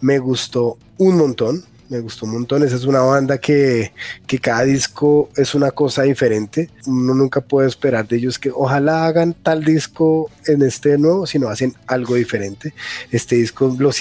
me 0.00 0.18
gustó 0.18 0.78
un 0.98 1.16
montón, 1.16 1.64
me 1.88 2.00
gustó 2.00 2.26
un 2.26 2.32
montón. 2.32 2.62
Esa 2.62 2.76
es 2.76 2.84
una 2.84 3.00
banda 3.00 3.38
que, 3.38 3.92
que, 4.26 4.38
cada 4.38 4.64
disco 4.64 5.30
es 5.36 5.54
una 5.54 5.70
cosa 5.70 6.02
diferente. 6.02 6.70
Uno 6.86 7.14
nunca 7.14 7.40
puede 7.40 7.68
esperar 7.68 8.06
de 8.06 8.16
ellos 8.16 8.38
que 8.38 8.50
ojalá 8.50 9.06
hagan 9.06 9.34
tal 9.34 9.64
disco 9.64 10.30
en 10.46 10.62
este 10.62 10.98
nuevo, 10.98 11.26
sino 11.26 11.48
hacen 11.48 11.74
algo 11.86 12.14
diferente. 12.14 12.74
Este 13.10 13.36
disco 13.36 13.74
lo, 13.78 13.92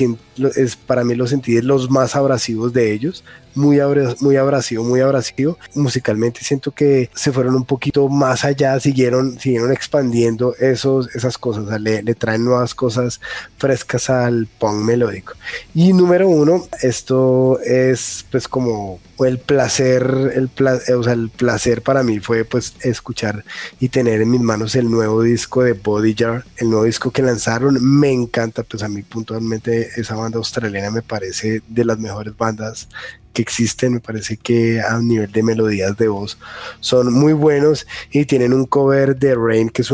es 0.55 0.75
para 0.75 1.03
mí 1.03 1.15
lo 1.15 1.27
sentí 1.27 1.61
los 1.61 1.89
más 1.89 2.15
abrasivos 2.15 2.73
de 2.73 2.93
ellos 2.93 3.23
muy, 3.55 3.79
muy 4.19 4.35
abrasivo, 4.35 4.83
muy 4.83 4.99
abrasivo. 4.99 5.57
Musicalmente 5.73 6.41
siento 6.41 6.71
que 6.71 7.09
se 7.15 7.31
fueron 7.31 7.55
un 7.55 7.65
poquito 7.65 8.07
más 8.09 8.45
allá, 8.45 8.79
siguieron, 8.79 9.39
siguieron 9.39 9.71
expandiendo 9.71 10.55
esos, 10.57 11.13
esas 11.15 11.37
cosas, 11.37 11.81
le, 11.81 12.03
le, 12.03 12.15
traen 12.15 12.45
nuevas 12.45 12.75
cosas 12.75 13.21
frescas 13.57 14.09
al 14.09 14.47
punk 14.59 14.83
melódico. 14.83 15.33
Y 15.73 15.93
número 15.93 16.27
uno, 16.27 16.67
esto 16.81 17.59
es 17.61 18.25
pues 18.29 18.47
como 18.47 18.99
el 19.19 19.39
placer, 19.39 20.33
el, 20.35 20.49
o 20.95 21.03
sea, 21.03 21.13
el 21.13 21.29
placer 21.29 21.81
para 21.81 22.03
mí 22.03 22.19
fue 22.19 22.43
pues 22.43 22.75
escuchar 22.81 23.45
y 23.79 23.89
tener 23.89 24.21
en 24.21 24.31
mis 24.31 24.41
manos 24.41 24.75
el 24.75 24.89
nuevo 24.89 25.21
disco 25.21 25.63
de 25.63 25.73
Body 25.73 26.15
Jar, 26.17 26.43
el 26.57 26.69
nuevo 26.69 26.85
disco 26.85 27.11
que 27.11 27.21
lanzaron, 27.21 27.77
me 27.81 28.11
encanta, 28.11 28.63
pues 28.63 28.83
a 28.83 28.89
mí 28.89 29.01
puntualmente 29.03 29.89
esa 29.95 30.15
banda 30.15 30.37
australiana 30.37 30.91
me 30.91 31.01
parece 31.01 31.61
de 31.67 31.85
las 31.85 31.99
mejores 31.99 32.35
bandas 32.35 32.89
que 33.35 33.41
existen, 33.41 33.93
me 33.93 33.99
parece 33.99 34.37
que 34.37 34.79
a 34.81 34.97
nivel 34.99 35.29
de 35.29 35.43
melodías 35.43 35.97
de 35.97 36.07
voz 36.07 36.37
son 36.79 37.13
muy 37.13 37.33
buenos 37.33 37.85
y 38.11 38.23
tienen 38.23 38.53
un 38.53 38.65
cover 38.65 39.17
de 39.17 39.35
Rain 39.35 39.69
que 39.69 39.81
es 39.81 39.89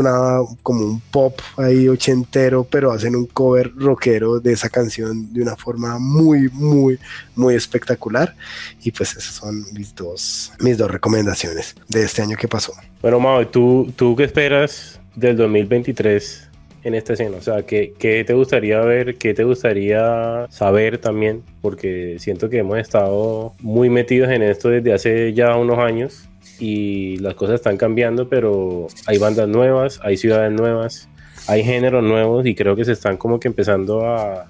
como 0.62 0.84
un 0.84 1.00
pop 1.00 1.40
ahí 1.56 1.88
ochentero, 1.88 2.64
pero 2.64 2.92
hacen 2.92 3.16
un 3.16 3.26
cover 3.26 3.72
rockero 3.76 4.38
de 4.38 4.52
esa 4.52 4.70
canción 4.70 5.32
de 5.32 5.42
una 5.42 5.56
forma 5.56 5.98
muy 5.98 6.48
muy 6.50 6.98
muy 7.34 7.56
espectacular 7.56 8.34
y 8.80 8.92
pues 8.92 9.16
esas 9.16 9.34
son 9.34 9.66
mis 9.72 9.92
dos 9.94 10.52
mis 10.60 10.78
dos 10.78 10.90
recomendaciones 10.90 11.74
de 11.88 12.04
este 12.04 12.22
año 12.22 12.36
que 12.36 12.46
pasó. 12.46 12.72
Bueno, 13.00 13.18
Mau, 13.18 13.44
¿tú, 13.46 13.92
tú 13.96 14.14
qué 14.14 14.22
esperas 14.22 15.00
del 15.16 15.36
2023 15.36 16.51
en 16.84 16.94
esta 16.94 17.12
escena? 17.12 17.36
O 17.36 17.42
sea, 17.42 17.62
¿qué, 17.62 17.94
¿qué, 17.98 18.24
te 18.24 18.34
gustaría 18.34 18.80
ver? 18.80 19.16
¿Qué 19.16 19.34
te 19.34 19.44
gustaría 19.44 20.46
saber 20.50 20.98
también? 20.98 21.42
Porque 21.60 22.16
siento 22.18 22.48
que 22.48 22.58
hemos 22.58 22.78
estado 22.78 23.54
muy 23.60 23.90
metidos 23.90 24.30
en 24.30 24.42
esto 24.42 24.68
desde 24.68 24.92
hace 24.92 25.32
ya 25.32 25.56
unos 25.56 25.78
años 25.78 26.28
y 26.58 27.16
las 27.18 27.34
cosas 27.34 27.56
están 27.56 27.76
cambiando, 27.76 28.28
pero 28.28 28.86
hay 29.06 29.18
bandas 29.18 29.48
nuevas, 29.48 30.00
hay 30.02 30.16
ciudades 30.16 30.52
nuevas, 30.52 31.08
hay 31.46 31.64
géneros 31.64 32.02
nuevos 32.02 32.46
y 32.46 32.54
creo 32.54 32.76
que 32.76 32.84
se 32.84 32.92
están 32.92 33.16
como 33.16 33.40
que 33.40 33.48
empezando 33.48 34.06
a, 34.06 34.48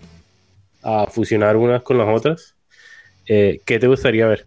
a 0.83 1.07
fusionar 1.07 1.57
unas 1.57 1.83
con 1.83 1.99
las 1.99 2.09
otras. 2.09 2.55
Eh, 3.27 3.61
¿Qué 3.65 3.79
te 3.79 3.87
gustaría 3.87 4.27
ver? 4.27 4.47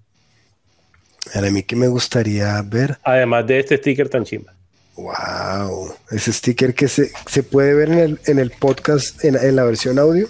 A 1.34 1.42
mí 1.42 1.64
que 1.64 1.76
me 1.76 1.88
gustaría 1.88 2.62
ver. 2.62 2.98
Además 3.04 3.48
de 3.48 3.60
este 3.60 3.78
sticker 3.78 4.10
tan 4.10 4.24
chimba. 4.26 4.55
Wow, 4.96 5.94
ese 6.10 6.32
sticker 6.32 6.74
que 6.74 6.88
se, 6.88 7.12
se 7.28 7.44
puede 7.44 7.74
ver 7.74 7.90
en 7.90 8.00
el, 8.00 8.20
en 8.26 8.40
el 8.40 8.52
podcast, 8.52 9.24
en, 9.26 9.36
en, 9.36 9.56
la 9.56 9.64
versión 9.66 10.00
audio. 10.00 10.30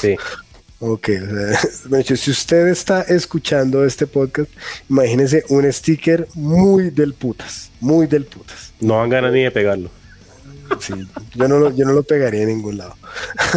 Sí. 0.00 0.16
Ok, 0.78 1.08
o 1.90 2.02
sea, 2.02 2.16
si 2.16 2.30
usted 2.30 2.68
está 2.68 3.02
escuchando 3.02 3.84
este 3.84 4.06
podcast, 4.06 4.50
imagínese 4.88 5.44
un 5.48 5.70
sticker 5.72 6.28
muy 6.34 6.90
del 6.90 7.14
putas, 7.14 7.70
muy 7.80 8.06
del 8.06 8.26
putas. 8.26 8.72
No 8.80 8.98
dan 8.98 9.08
ganas 9.08 9.32
ni 9.32 9.42
de 9.42 9.50
pegarlo. 9.50 9.90
Sí, 10.80 10.94
yo 11.34 11.48
no, 11.48 11.58
lo, 11.58 11.74
yo 11.74 11.84
no 11.86 11.92
lo 11.92 12.02
pegaría 12.02 12.42
en 12.42 12.48
ningún 12.48 12.78
lado. 12.78 12.96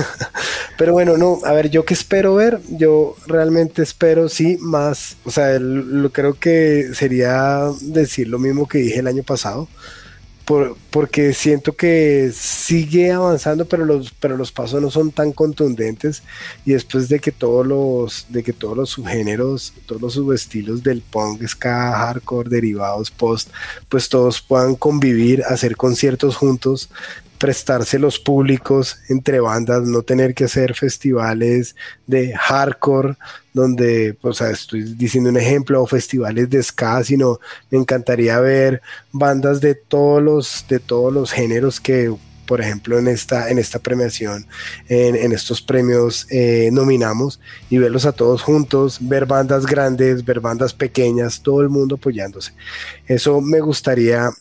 Pero 0.77 0.93
bueno, 0.93 1.17
no, 1.17 1.39
a 1.43 1.51
ver, 1.53 1.69
yo 1.69 1.83
qué 1.83 1.93
espero 1.93 2.35
ver, 2.35 2.61
yo 2.69 3.15
realmente 3.27 3.81
espero, 3.81 4.29
sí, 4.29 4.57
más, 4.61 5.17
o 5.25 5.31
sea, 5.31 5.59
lo, 5.59 6.11
creo 6.11 6.35
que 6.35 6.91
sería 6.93 7.63
decir 7.81 8.27
lo 8.27 8.39
mismo 8.39 8.67
que 8.67 8.77
dije 8.77 8.99
el 8.99 9.07
año 9.07 9.23
pasado, 9.23 9.67
porque 10.89 11.33
siento 11.33 11.73
que 11.73 12.31
sigue 12.33 13.11
avanzando, 13.11 13.65
pero 13.65 13.85
los, 13.85 14.11
pero 14.19 14.35
los 14.35 14.51
pasos 14.51 14.81
no 14.81 14.89
son 14.89 15.11
tan 15.11 15.31
contundentes. 15.31 16.23
Y 16.65 16.71
después 16.71 17.07
de 17.07 17.19
que 17.19 17.31
todos 17.31 17.67
los, 17.67 18.25
de 18.29 18.41
que 18.41 18.51
todos 18.51 18.75
los 18.75 18.89
subgéneros, 18.89 19.73
todos 19.85 20.01
los 20.01 20.13
subestilos 20.13 20.81
del 20.81 21.01
punk, 21.01 21.45
ska, 21.45 21.91
hardcore, 21.91 22.49
derivados, 22.49 23.11
post, 23.11 23.51
pues 23.89 24.09
todos 24.09 24.41
puedan 24.41 24.75
convivir, 24.75 25.43
hacer 25.43 25.75
conciertos 25.75 26.35
juntos, 26.35 26.89
prestarse 27.39 27.97
los 27.97 28.19
públicos 28.19 28.99
entre 29.07 29.39
bandas, 29.39 29.83
no 29.83 30.03
tener 30.03 30.35
que 30.35 30.43
hacer 30.43 30.75
festivales 30.75 31.75
de 32.05 32.35
hardcore, 32.35 33.15
donde, 33.53 34.17
o 34.21 34.33
sea, 34.33 34.51
estoy 34.51 34.83
diciendo 34.83 35.29
un 35.29 35.37
ejemplo, 35.37 35.81
o 35.81 35.87
festivales 35.87 36.49
de 36.49 36.61
ska, 36.61 37.03
sino 37.03 37.39
me 37.71 37.79
encantaría 37.79 38.39
ver 38.39 38.81
bandas 39.11 39.61
de 39.61 39.73
todos 39.73 40.21
los, 40.21 40.65
de 40.67 40.79
todos 40.79 41.11
los 41.11 41.31
géneros 41.31 41.79
que 41.79 42.13
por 42.45 42.61
ejemplo, 42.61 42.97
en 42.97 43.07
esta, 43.07 43.51
en 43.51 43.59
esta 43.59 43.77
premiación, 43.77 44.47
en, 44.87 45.31
estos 45.33 45.61
premios 45.61 46.25
eh, 46.31 46.71
nominamos 46.73 47.39
y 47.69 47.77
verlos 47.77 48.07
a 48.07 48.11
todos 48.11 48.41
juntos, 48.41 48.97
ver 49.01 49.27
bandas 49.27 49.67
grandes, 49.67 50.25
ver 50.25 50.39
bandas 50.39 50.73
pequeñas, 50.73 51.43
todo 51.43 51.61
el 51.61 51.69
mundo 51.69 51.97
apoyándose. 51.97 52.53
Eso 53.05 53.39
me 53.39 53.59
gustaría 53.59 54.31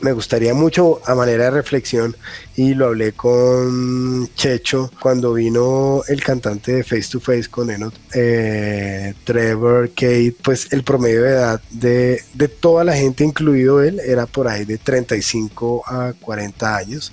me 0.00 0.12
gustaría 0.12 0.54
mucho 0.54 1.00
a 1.06 1.14
manera 1.14 1.44
de 1.44 1.50
reflexión 1.50 2.16
y 2.56 2.74
lo 2.74 2.86
hablé 2.86 3.12
con 3.12 4.28
Checho 4.34 4.90
cuando 5.00 5.34
vino 5.34 6.02
el 6.08 6.22
cantante 6.22 6.72
de 6.72 6.84
Face 6.84 7.08
to 7.10 7.20
Face 7.20 7.48
con 7.50 7.70
Enot, 7.70 7.94
eh, 8.14 9.14
Trevor 9.24 9.90
Kate, 9.90 10.36
pues 10.42 10.72
el 10.72 10.82
promedio 10.82 11.22
de 11.22 11.30
edad 11.30 11.62
de, 11.70 12.22
de, 12.34 12.48
toda 12.48 12.84
la 12.84 12.94
gente, 12.94 13.24
incluido 13.24 13.82
él, 13.82 14.00
era 14.00 14.26
por 14.26 14.48
ahí 14.48 14.64
de 14.64 14.78
35 14.78 15.84
a 15.86 16.12
40 16.20 16.76
años. 16.76 17.12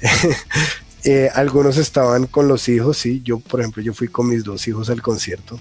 Eh, 1.06 1.28
algunos 1.34 1.76
estaban 1.76 2.26
con 2.26 2.48
los 2.48 2.66
hijos, 2.66 2.96
sí, 2.96 3.20
yo 3.22 3.38
por 3.38 3.60
ejemplo, 3.60 3.82
yo 3.82 3.92
fui 3.92 4.08
con 4.08 4.26
mis 4.26 4.42
dos 4.42 4.66
hijos 4.66 4.88
al 4.88 5.02
concierto, 5.02 5.60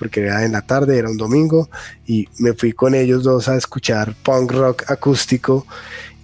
porque 0.00 0.22
era 0.22 0.44
en 0.44 0.50
la 0.52 0.62
tarde, 0.62 0.98
era 0.98 1.08
un 1.08 1.16
domingo, 1.16 1.70
y 2.06 2.26
me 2.38 2.54
fui 2.54 2.72
con 2.72 2.96
ellos 2.96 3.22
dos 3.22 3.48
a 3.48 3.56
escuchar 3.56 4.16
punk 4.24 4.50
rock 4.50 4.90
acústico 4.90 5.66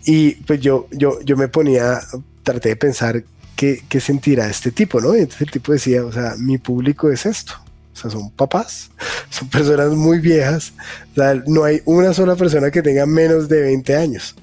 y 0.07 0.37
pues 0.37 0.61
yo, 0.61 0.87
yo, 0.93 1.21
yo 1.23 1.37
me 1.37 1.49
ponía, 1.49 2.01
traté 2.43 2.71
de 2.71 2.77
pensar 2.77 3.25
qué, 3.57 3.83
qué 3.89 4.01
sentirá 4.01 4.49
este 4.49 4.71
tipo, 4.71 5.01
¿no? 5.01 5.15
Y 5.17 5.21
entonces 5.21 5.43
el 5.43 5.51
tipo 5.51 5.73
decía, 5.73 6.05
o 6.05 6.13
sea, 6.13 6.35
mi 6.39 6.59
público 6.59 7.11
es 7.11 7.27
esto. 7.27 7.55
O 7.93 7.99
sea, 7.99 8.11
son 8.11 8.31
papás, 8.31 8.91
son 9.31 9.49
personas 9.49 9.91
muy 9.91 10.21
viejas. 10.21 10.73
O 11.13 11.15
sea, 11.17 11.43
no 11.47 11.65
hay 11.65 11.83
una 11.85 12.15
sola 12.15 12.37
persona 12.37 12.71
que 12.71 12.83
tenga 12.83 13.05
menos 13.05 13.49
de 13.49 13.63
20 13.63 13.97
años. 13.97 14.37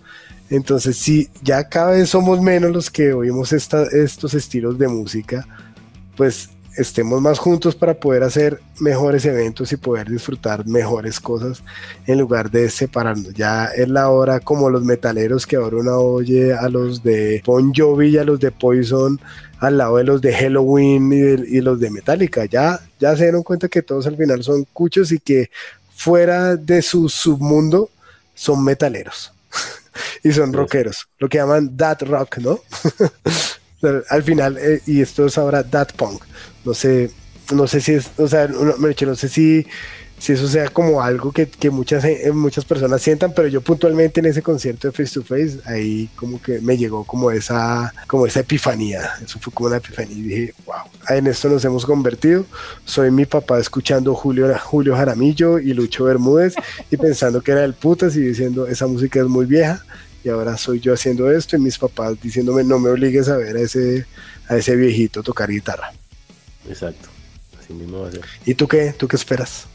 Entonces, 0.50 0.98
si 0.98 1.30
ya 1.41 1.69
cada 1.69 1.91
vez 1.91 2.10
somos 2.10 2.41
menos 2.41 2.72
los 2.72 2.91
que 2.91 3.13
oímos 3.13 3.54
esta, 3.54 3.84
estos 3.84 4.34
estilos 4.34 4.78
de 4.78 4.89
música, 4.89 5.48
pues 6.17 6.50
estemos 6.78 7.22
más 7.22 7.40
juntos 7.40 7.76
para 7.76 7.94
poder 7.94 8.24
hacer 8.24 8.60
mejores 8.80 9.26
eventos 9.26 9.72
y 9.72 9.78
poder 9.78 10.10
disfrutar 10.10 10.66
mejores 10.66 11.20
cosas 11.20 11.64
en 12.08 12.20
lugar 12.20 12.50
de 12.50 12.70
separarnos. 12.70 13.34
Ya 13.34 13.66
es 13.66 13.88
la 13.90 14.10
hora 14.10 14.40
como 14.40 14.70
los 14.70 14.84
metaleros 14.84 15.46
que 15.46 15.56
ahora 15.56 15.78
uno 15.78 15.98
oye 15.98 16.54
a 16.54 16.70
los 16.70 17.04
de 17.04 17.42
Bon 17.46 17.74
Jovi 17.74 18.10
y 18.10 18.18
a 18.18 18.24
los 18.24 18.40
de 18.40 18.52
Poison 18.52 19.20
al 19.60 19.78
lado 19.78 19.98
de 19.98 20.04
los 20.04 20.22
de 20.22 20.34
Halloween 20.34 21.12
y, 21.14 21.62
los 21.62 21.80
de 21.80 21.90
Metallica. 21.90 22.46
Ya, 22.46 22.80
ya 23.00 23.16
se 23.16 23.24
dieron 23.24 23.44
cuenta 23.44 23.70
que 23.70 23.82
todos 23.82 24.06
al 24.08 24.18
final 24.18 24.44
son 24.44 24.66
cuchos 24.74 25.12
y 25.12 25.20
que 25.20 25.50
fuera 25.96 26.58
de 26.58 26.82
su 26.82 27.08
submundo 27.08 27.90
son 28.36 28.64
metaleros 28.64 29.32
y 30.24 30.32
son 30.32 30.52
rockeros, 30.52 31.08
lo 31.20 31.30
que 31.30 31.38
llaman 31.38 31.78
that 31.78 32.02
rock, 32.02 32.40
¿no? 32.40 32.60
al 34.10 34.24
final, 34.24 34.58
eh, 34.58 34.82
y 34.86 35.02
esto 35.02 35.26
es 35.26 35.38
ahora 35.38 35.64
that 35.64 35.90
punk. 35.96 36.24
No 36.65 36.73
sé, 36.73 37.12
no 37.54 37.67
sé 37.67 37.82
si 37.82 37.93
es, 37.93 38.12
o 38.17 38.28
sea, 38.28 38.47
no, 38.47 38.76
no 38.78 39.15
sé 39.15 39.30
si, 39.30 39.65
si 40.17 40.34
eso 40.34 40.47
sea 40.47 40.69
como 40.69 41.02
algo 41.02 41.32
que, 41.32 41.47
que, 41.47 41.69
muchas, 41.69 42.06
eh, 42.06 42.32
muchas 42.34 42.63
personas 42.63 43.02
sientan, 43.02 43.34
pero 43.34 43.49
yo 43.49 43.62
puntualmente 43.62 44.21
en 44.21 44.28
ese 44.28 44.41
concierto 44.41 44.88
de 44.88 44.93
Face 44.93 45.19
to 45.19 45.23
Face, 45.23 45.60
ahí 45.65 46.10
como 46.15 46.41
que 46.41 46.62
me 46.62 46.78
llegó 46.78 47.04
como 47.04 47.30
esa, 47.32 47.93
como 48.08 48.26
esa 48.26 48.39
epifanía. 48.39 49.12
Eso 49.23 49.39
fue 49.39 49.52
como 49.52 49.67
una 49.67 49.78
epifanía 49.78 50.17
y 50.17 50.21
dije, 50.21 50.54
wow, 50.65 50.84
en 51.10 51.28
esto 51.28 51.49
nos 51.49 51.65
hemos 51.65 51.86
convertido. 51.86 52.45
Soy 52.86 53.12
mi 53.12 53.26
papá 53.26 53.60
escuchando 53.60 54.15
Julio, 54.15 54.47
Julio 54.60 54.95
Jaramillo 54.95 55.60
y 55.60 55.73
Lucho 55.73 56.06
Bermúdez 56.06 56.56
y 56.89 56.97
pensando 56.97 57.41
que 57.41 57.52
era 57.52 57.65
el 57.65 57.73
putas 57.73 58.15
y 58.15 58.21
diciendo, 58.21 58.67
esa 58.67 58.88
música 58.88 59.19
es 59.19 59.28
muy 59.28 59.45
vieja 59.45 59.84
y 60.23 60.30
ahora 60.30 60.58
soy 60.58 60.80
yo 60.80 60.93
haciendo 60.93 61.30
esto 61.30 61.58
y 61.58 61.60
mis 61.60 61.78
papás 61.78 62.19
diciéndome 62.21 62.63
no 62.63 62.80
me 62.80 62.89
obligues 62.89 63.28
a 63.28 63.36
ver 63.36 63.58
a 63.58 63.60
ese, 63.60 64.06
a 64.47 64.56
ese 64.56 64.76
viejito 64.76 65.21
tocar 65.21 65.50
guitarra. 65.50 65.92
Exacto, 66.68 67.10
así 67.60 67.74
mismo 67.74 68.02
va 68.02 68.10
a 68.10 68.12
ser. 68.12 68.22
¿Y 68.46 68.56
tú 68.56 68.68
qué? 68.68 68.94
¿Tú 68.98 69.08
qué 69.08 69.16
esperas? 69.16 69.68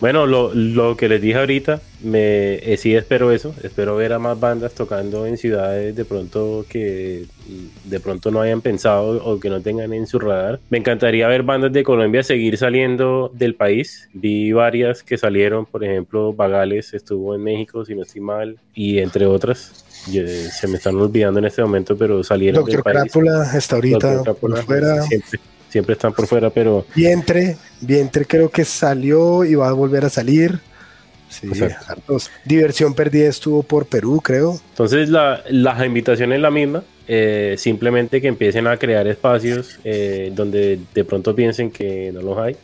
Bueno, 0.00 0.26
lo, 0.26 0.54
lo, 0.54 0.96
que 0.96 1.10
les 1.10 1.20
dije 1.20 1.38
ahorita, 1.38 1.82
me, 2.02 2.54
eh, 2.54 2.78
sí 2.78 2.94
espero 2.96 3.32
eso, 3.32 3.54
espero 3.62 3.96
ver 3.96 4.14
a 4.14 4.18
más 4.18 4.40
bandas 4.40 4.72
tocando 4.72 5.26
en 5.26 5.36
ciudades 5.36 5.94
de 5.94 6.04
pronto 6.06 6.64
que 6.66 7.26
de 7.84 8.00
pronto 8.00 8.30
no 8.30 8.40
hayan 8.40 8.62
pensado 8.62 9.22
o 9.22 9.38
que 9.38 9.50
no 9.50 9.60
tengan 9.60 9.92
en 9.92 10.06
su 10.06 10.18
radar. 10.18 10.58
Me 10.70 10.78
encantaría 10.78 11.28
ver 11.28 11.42
bandas 11.42 11.74
de 11.74 11.82
Colombia 11.82 12.22
seguir 12.22 12.56
saliendo 12.56 13.30
del 13.34 13.54
país. 13.54 14.08
Vi 14.14 14.52
varias 14.52 15.02
que 15.02 15.18
salieron, 15.18 15.66
por 15.66 15.84
ejemplo, 15.84 16.32
Bagales 16.32 16.94
estuvo 16.94 17.34
en 17.34 17.42
México, 17.42 17.84
si 17.84 17.94
no 17.94 18.02
estoy 18.02 18.22
mal, 18.22 18.58
y 18.74 19.00
entre 19.00 19.26
otras. 19.26 19.84
se 20.06 20.66
me 20.66 20.78
están 20.78 20.96
olvidando 20.96 21.40
en 21.40 21.44
este 21.44 21.60
momento, 21.60 21.94
pero 21.94 22.24
salieron 22.24 22.64
Doctor 22.64 22.76
del 22.76 22.82
país. 22.84 23.12
Crápula 23.12 23.52
está 23.54 23.76
ahorita 23.76 24.34
fuera. 24.64 25.02
Siempre 25.02 25.38
siempre 25.70 25.94
están 25.94 26.12
por 26.12 26.26
fuera, 26.26 26.50
pero... 26.50 26.84
Vientre, 26.94 27.56
Vientre 27.80 28.26
creo 28.26 28.50
que 28.50 28.64
salió 28.64 29.44
y 29.44 29.54
va 29.54 29.68
a 29.68 29.72
volver 29.72 30.04
a 30.04 30.10
salir. 30.10 30.60
Sí, 31.28 31.48
Diversión 32.44 32.92
perdida 32.92 33.28
estuvo 33.28 33.62
por 33.62 33.86
Perú, 33.86 34.20
creo. 34.22 34.60
Entonces 34.70 35.08
la, 35.08 35.42
la 35.48 35.86
invitación 35.86 36.32
es 36.32 36.40
la 36.40 36.50
misma, 36.50 36.82
eh, 37.06 37.54
simplemente 37.56 38.20
que 38.20 38.26
empiecen 38.26 38.66
a 38.66 38.76
crear 38.76 39.06
espacios 39.06 39.78
eh, 39.84 40.32
donde 40.34 40.80
de 40.92 41.04
pronto 41.04 41.34
piensen 41.34 41.70
que 41.70 42.10
no 42.12 42.20
los 42.20 42.36
hay. 42.36 42.56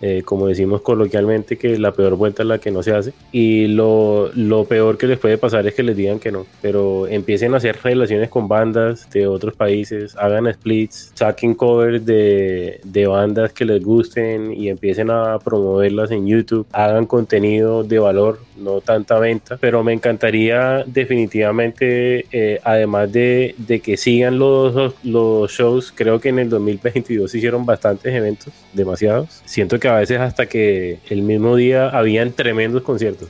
Eh, 0.00 0.22
como 0.24 0.46
decimos 0.46 0.82
coloquialmente, 0.82 1.56
que 1.56 1.78
la 1.78 1.92
peor 1.92 2.16
vuelta 2.16 2.42
es 2.42 2.48
la 2.48 2.58
que 2.58 2.70
no 2.70 2.82
se 2.82 2.92
hace. 2.92 3.12
Y 3.32 3.66
lo, 3.68 4.30
lo, 4.34 4.64
peor 4.64 4.98
que 4.98 5.06
les 5.06 5.18
puede 5.18 5.38
pasar 5.38 5.66
es 5.66 5.74
que 5.74 5.82
les 5.82 5.96
digan 5.96 6.18
que 6.18 6.32
no. 6.32 6.46
Pero 6.60 7.06
empiecen 7.06 7.54
a 7.54 7.58
hacer 7.58 7.78
relaciones 7.82 8.28
con 8.28 8.48
bandas 8.48 9.08
de 9.10 9.26
otros 9.26 9.54
países, 9.54 10.16
hagan 10.16 10.52
splits, 10.52 11.12
saquen 11.14 11.54
covers 11.54 12.04
de, 12.04 12.80
de 12.84 13.06
bandas 13.06 13.52
que 13.52 13.64
les 13.64 13.82
gusten 13.82 14.52
y 14.52 14.68
empiecen 14.68 15.10
a 15.10 15.38
promoverlas 15.38 16.10
en 16.10 16.26
YouTube. 16.26 16.66
Hagan 16.72 17.06
contenido 17.06 17.82
de 17.84 17.98
valor, 17.98 18.40
no 18.56 18.80
tanta 18.80 19.18
venta. 19.18 19.56
Pero 19.60 19.82
me 19.82 19.92
encantaría 19.92 20.84
definitivamente, 20.86 22.26
eh, 22.32 22.60
además 22.64 23.12
de, 23.12 23.54
de, 23.58 23.80
que 23.80 23.96
sigan 23.96 24.38
los, 24.38 24.94
los 25.04 25.50
shows, 25.50 25.92
creo 25.94 26.20
que 26.20 26.28
en 26.28 26.38
el 26.38 26.50
2022 26.50 27.34
hicieron 27.34 27.64
bastantes 27.64 28.14
eventos, 28.14 28.52
demasiados. 28.72 29.42
Siento 29.44 29.78
que 29.78 29.85
a 29.88 29.98
veces 29.98 30.20
hasta 30.20 30.46
que 30.46 30.98
el 31.08 31.22
mismo 31.22 31.56
día 31.56 31.88
habían 31.88 32.32
tremendos 32.32 32.82
conciertos 32.82 33.28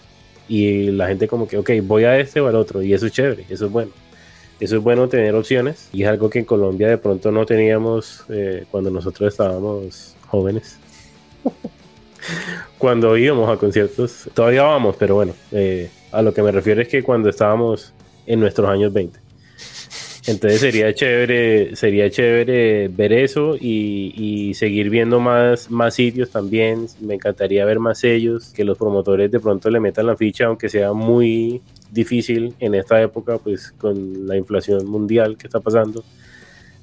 y 0.48 0.90
la 0.90 1.08
gente 1.08 1.28
como 1.28 1.48
que, 1.48 1.58
ok, 1.58 1.70
voy 1.82 2.04
a 2.04 2.18
este 2.18 2.40
o 2.40 2.48
al 2.48 2.56
otro 2.56 2.82
y 2.82 2.92
eso 2.94 3.06
es 3.06 3.12
chévere, 3.12 3.44
eso 3.48 3.66
es 3.66 3.72
bueno. 3.72 3.92
Eso 4.58 4.76
es 4.76 4.82
bueno 4.82 5.06
tener 5.06 5.34
opciones 5.34 5.90
y 5.92 6.04
es 6.04 6.08
algo 6.08 6.30
que 6.30 6.38
en 6.38 6.46
Colombia 6.46 6.88
de 6.88 6.96
pronto 6.96 7.30
no 7.30 7.44
teníamos 7.44 8.24
eh, 8.30 8.64
cuando 8.70 8.90
nosotros 8.90 9.30
estábamos 9.30 10.16
jóvenes. 10.28 10.78
cuando 12.78 13.18
íbamos 13.18 13.50
a 13.50 13.58
conciertos, 13.58 14.30
todavía 14.32 14.62
vamos, 14.62 14.96
pero 14.98 15.14
bueno, 15.14 15.34
eh, 15.52 15.90
a 16.10 16.22
lo 16.22 16.32
que 16.32 16.42
me 16.42 16.52
refiero 16.52 16.80
es 16.80 16.88
que 16.88 17.02
cuando 17.02 17.28
estábamos 17.28 17.92
en 18.26 18.40
nuestros 18.40 18.68
años 18.68 18.94
20. 18.94 19.25
Entonces 20.26 20.60
sería 20.60 20.92
chévere, 20.92 21.76
sería 21.76 22.10
chévere 22.10 22.88
ver 22.88 23.12
eso 23.12 23.56
y, 23.60 24.52
seguir 24.54 24.90
viendo 24.90 25.20
más, 25.20 25.70
más 25.70 25.94
sitios 25.94 26.30
también. 26.30 26.86
Me 27.00 27.14
encantaría 27.14 27.64
ver 27.64 27.78
más 27.78 27.98
sellos, 28.00 28.52
que 28.52 28.64
los 28.64 28.76
promotores 28.76 29.30
de 29.30 29.38
pronto 29.38 29.70
le 29.70 29.80
metan 29.80 30.06
la 30.06 30.16
ficha, 30.16 30.46
aunque 30.46 30.68
sea 30.68 30.92
muy 30.92 31.62
difícil 31.90 32.54
en 32.58 32.74
esta 32.74 33.00
época, 33.00 33.38
pues 33.38 33.70
con 33.72 34.26
la 34.26 34.36
inflación 34.36 34.86
mundial 34.86 35.36
que 35.36 35.46
está 35.46 35.60
pasando 35.60 36.02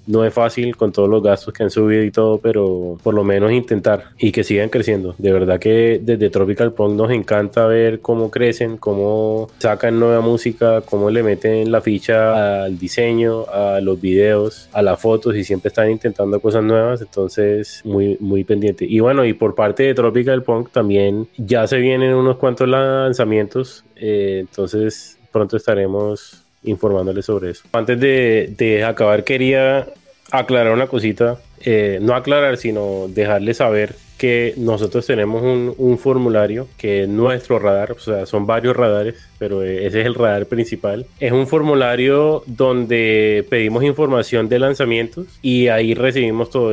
no 0.08 0.26
es 0.26 0.34
fácil 0.34 0.76
con 0.76 0.92
todos 0.92 1.10
los 1.10 1.24
gastos 1.24 1.54
que 1.54 1.64
han 1.64 1.70
subido 1.70 2.04
y 2.04 2.12
todo, 2.12 2.38
pero 2.40 2.98
por 3.04 3.14
lo 3.14 3.24
menos 3.24 3.52
intentar 3.52 4.06
y 4.18 4.32
que 4.32 4.44
sigan 4.44 4.70
creciendo. 4.70 5.16
De 5.18 5.32
verdad 5.32 5.60
que 5.60 6.00
desde 6.02 6.30
Tropical 6.30 6.74
Punk 6.74 6.96
nos 6.96 7.12
encanta 7.12 7.66
ver 7.66 8.02
cómo 8.02 8.30
crecen, 8.32 8.78
cómo 8.78 9.50
sacan 9.60 10.00
nueva 10.00 10.22
música, 10.22 10.82
cómo 10.82 11.10
le 11.10 11.24
meten 11.24 11.72
la 11.72 11.82
ficha 11.82 12.64
al 12.64 12.78
diseño, 12.78 13.46
a 13.48 13.80
los 13.82 14.00
videos, 14.00 14.70
a 14.74 14.82
las 14.82 15.00
fotos 15.00 15.36
y 15.36 15.44
siempre 15.44 15.70
están 15.70 15.90
intentando 15.90 16.40
cosas 16.40 16.64
nuevas, 16.64 17.02
entonces 17.02 17.82
muy, 17.84 18.18
muy 18.20 18.44
pendiente. 18.44 18.86
Y 18.88 19.00
bueno, 19.00 19.26
y 19.26 19.34
por 19.34 19.56
parte 19.56 19.84
de 19.84 19.94
Tropical 19.94 20.44
Punk 20.44 20.72
también 20.72 21.28
ya 21.38 21.68
se 21.68 21.78
vienen 21.78 22.14
unos 22.14 22.38
cuantos 22.38 22.68
lanzamientos, 22.68 23.84
eh, 23.96 24.40
entonces 24.42 25.18
pronto 25.32 25.58
estaremos 25.58 26.43
informándoles 26.64 27.26
sobre 27.26 27.52
eso. 27.52 27.64
Antes 27.72 28.00
de, 28.00 28.84
acabar, 28.88 29.24
quería 29.24 29.88
aclarar 30.32 30.74
una 30.74 30.88
cosita, 30.88 31.40
eh, 31.62 32.00
no 32.02 32.16
aclarar, 32.16 32.58
sino 32.58 33.08
dejarles 33.08 33.58
saber 33.58 33.96
que 34.24 34.54
nosotros 34.56 35.06
tenemos 35.06 35.44
un, 35.44 35.98
formulario 35.98 36.70
que 36.78 37.04
es 37.04 37.10
nuestro 37.10 37.60
radar, 37.60 37.92
o 37.92 38.00
sea, 38.00 38.26
son 38.26 38.46
varios 38.46 38.74
radares, 38.74 39.16
pero 39.38 39.64
ese 39.64 40.00
es 40.00 40.06
el 40.06 40.16
radar 40.16 40.46
principal. 40.46 41.06
Es 41.20 41.34
un 41.34 41.46
formulario 41.46 42.42
donde 42.48 43.46
pedimos 43.50 43.84
información 43.84 44.48
de 44.48 44.60
lanzamientos 44.60 45.28
y 45.42 45.68
ahí 45.68 45.94
recibimos 45.94 46.50
todo, 46.50 46.72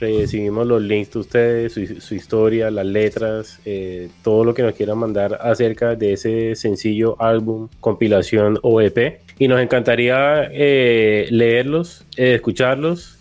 recibimos 0.00 0.68
los 0.68 0.82
links 0.82 1.12
de 1.12 1.18
ustedes, 1.18 1.72
su, 1.72 2.14
historia, 2.14 2.70
las 2.70 2.86
letras, 2.86 3.58
eh, 3.64 4.08
todo 4.22 4.44
lo 4.44 4.54
que 4.54 4.62
nos 4.62 4.74
quieran 4.74 4.98
mandar 4.98 5.38
acerca 5.40 5.96
de 5.96 6.12
ese 6.12 6.54
sencillo 6.54 7.16
álbum, 7.20 7.68
compilación 7.80 8.60
o 8.62 8.80
EP. 8.80 9.20
Y 9.38 9.48
nos 9.48 9.60
encantaría 9.60 10.48
eh, 10.52 11.26
leerlos, 11.30 12.04
eh, 12.16 12.34
escucharlos 12.34 13.18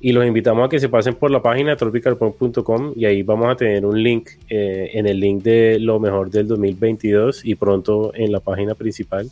y 0.00 0.12
los 0.12 0.24
invitamos 0.24 0.66
a 0.66 0.68
que 0.68 0.78
se 0.78 0.88
pasen 0.88 1.14
por 1.14 1.30
la 1.30 1.42
página 1.42 1.76
tropicalpunk.com 1.76 2.92
y 2.94 3.04
ahí 3.04 3.22
vamos 3.22 3.50
a 3.50 3.56
tener 3.56 3.84
un 3.84 4.00
link 4.00 4.28
eh, 4.48 4.90
en 4.94 5.06
el 5.06 5.18
link 5.18 5.42
de 5.42 5.78
lo 5.80 5.98
mejor 5.98 6.30
del 6.30 6.46
2022 6.46 7.44
y 7.44 7.54
pronto 7.56 8.12
en 8.14 8.30
la 8.30 8.40
página 8.40 8.74
principal 8.74 9.28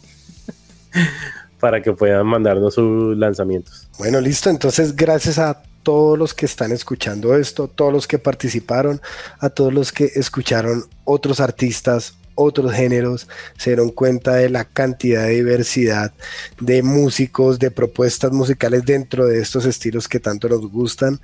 para 1.60 1.80
que 1.82 1.92
puedan 1.92 2.26
mandarnos 2.26 2.74
sus 2.74 3.16
lanzamientos. 3.16 3.88
Bueno, 3.98 4.20
listo. 4.20 4.50
Entonces, 4.50 4.96
gracias 4.96 5.38
a 5.38 5.62
todos 5.82 6.18
los 6.18 6.34
que 6.34 6.46
están 6.46 6.72
escuchando 6.72 7.36
esto, 7.36 7.68
todos 7.68 7.92
los 7.92 8.08
que 8.08 8.18
participaron, 8.18 9.00
a 9.38 9.50
todos 9.50 9.72
los 9.72 9.92
que 9.92 10.06
escucharon 10.16 10.82
otros 11.04 11.38
artistas, 11.38 12.16
otros 12.36 12.72
géneros, 12.72 13.26
se 13.58 13.70
dieron 13.70 13.90
cuenta 13.90 14.34
de 14.34 14.48
la 14.48 14.64
cantidad 14.64 15.24
de 15.24 15.34
diversidad 15.34 16.12
de 16.60 16.82
músicos, 16.84 17.58
de 17.58 17.72
propuestas 17.72 18.30
musicales 18.30 18.84
dentro 18.84 19.26
de 19.26 19.40
estos 19.40 19.64
estilos 19.66 20.06
que 20.06 20.20
tanto 20.20 20.48
nos 20.48 20.60
gustan. 20.70 21.20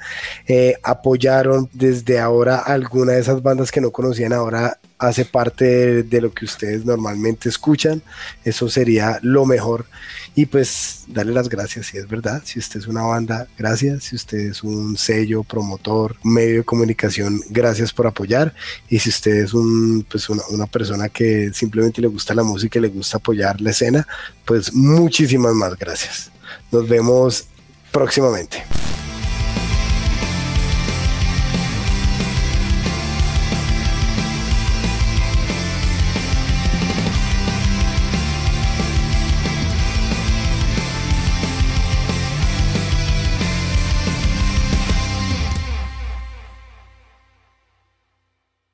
Eh, 0.49 0.75
apoyaron 0.83 1.71
desde 1.73 2.19
ahora 2.19 2.59
alguna 2.59 3.13
de 3.13 3.21
esas 3.21 3.43
bandas 3.43 3.71
que 3.71 3.81
no 3.81 3.93
conocían 3.93 4.33
ahora 4.33 4.79
hace 4.99 5.25
parte 5.25 6.03
de, 6.05 6.21
lo 6.21 6.33
que 6.33 6.45
ustedes 6.45 6.85
normalmente 6.85 7.49
escuchan. 7.49 8.03
Eso 8.45 8.69
sería 8.69 9.19
lo 9.23 9.45
mejor. 9.45 9.87
Y 10.35 10.47
pues 10.47 11.05
darle 11.09 11.33
las 11.35 11.49
gracias, 11.49 11.87
si 11.87 11.99
es 11.99 12.09
verdad. 12.09 12.43
Si 12.45 12.59
usted 12.59 12.81
es 12.81 12.87
una 12.87 13.03
banda, 13.03 13.47
gracias. 13.59 14.05
Si 14.05 14.17
usted 14.17 14.39
es 14.39 14.63
un 14.63 14.97
sello, 14.97 15.43
promotor, 15.43 16.17
medio 16.23 16.59
de 16.59 16.65
comunicación, 16.65 17.43
gracias 17.51 17.93
por 17.93 18.07
apoyar. 18.07 18.55
Y 18.89 18.99
si 18.99 19.11
usted 19.11 19.45
es 19.45 19.53
un, 19.53 20.07
pues 20.11 20.31
una, 20.31 20.43
una 20.49 20.67
persona 20.67 21.11
que 21.11 21.53
simplemente 21.53 22.01
le 22.01 22.09
gusta 22.09 22.35
la 22.35 22.45
música 22.45 22.79
y 22.79 22.83
le 22.83 22.89
gusta 22.89 23.19
apoyar 23.19 23.61
la 23.61 23.71
escena, 23.71 24.07
pues 24.47 24.73
muchísimas 24.73 25.55
más 25.55 25.79
gracias. 25.79 26.31
Nos 26.71 26.89
vemos 26.89 27.45
próximamente. 27.91 28.65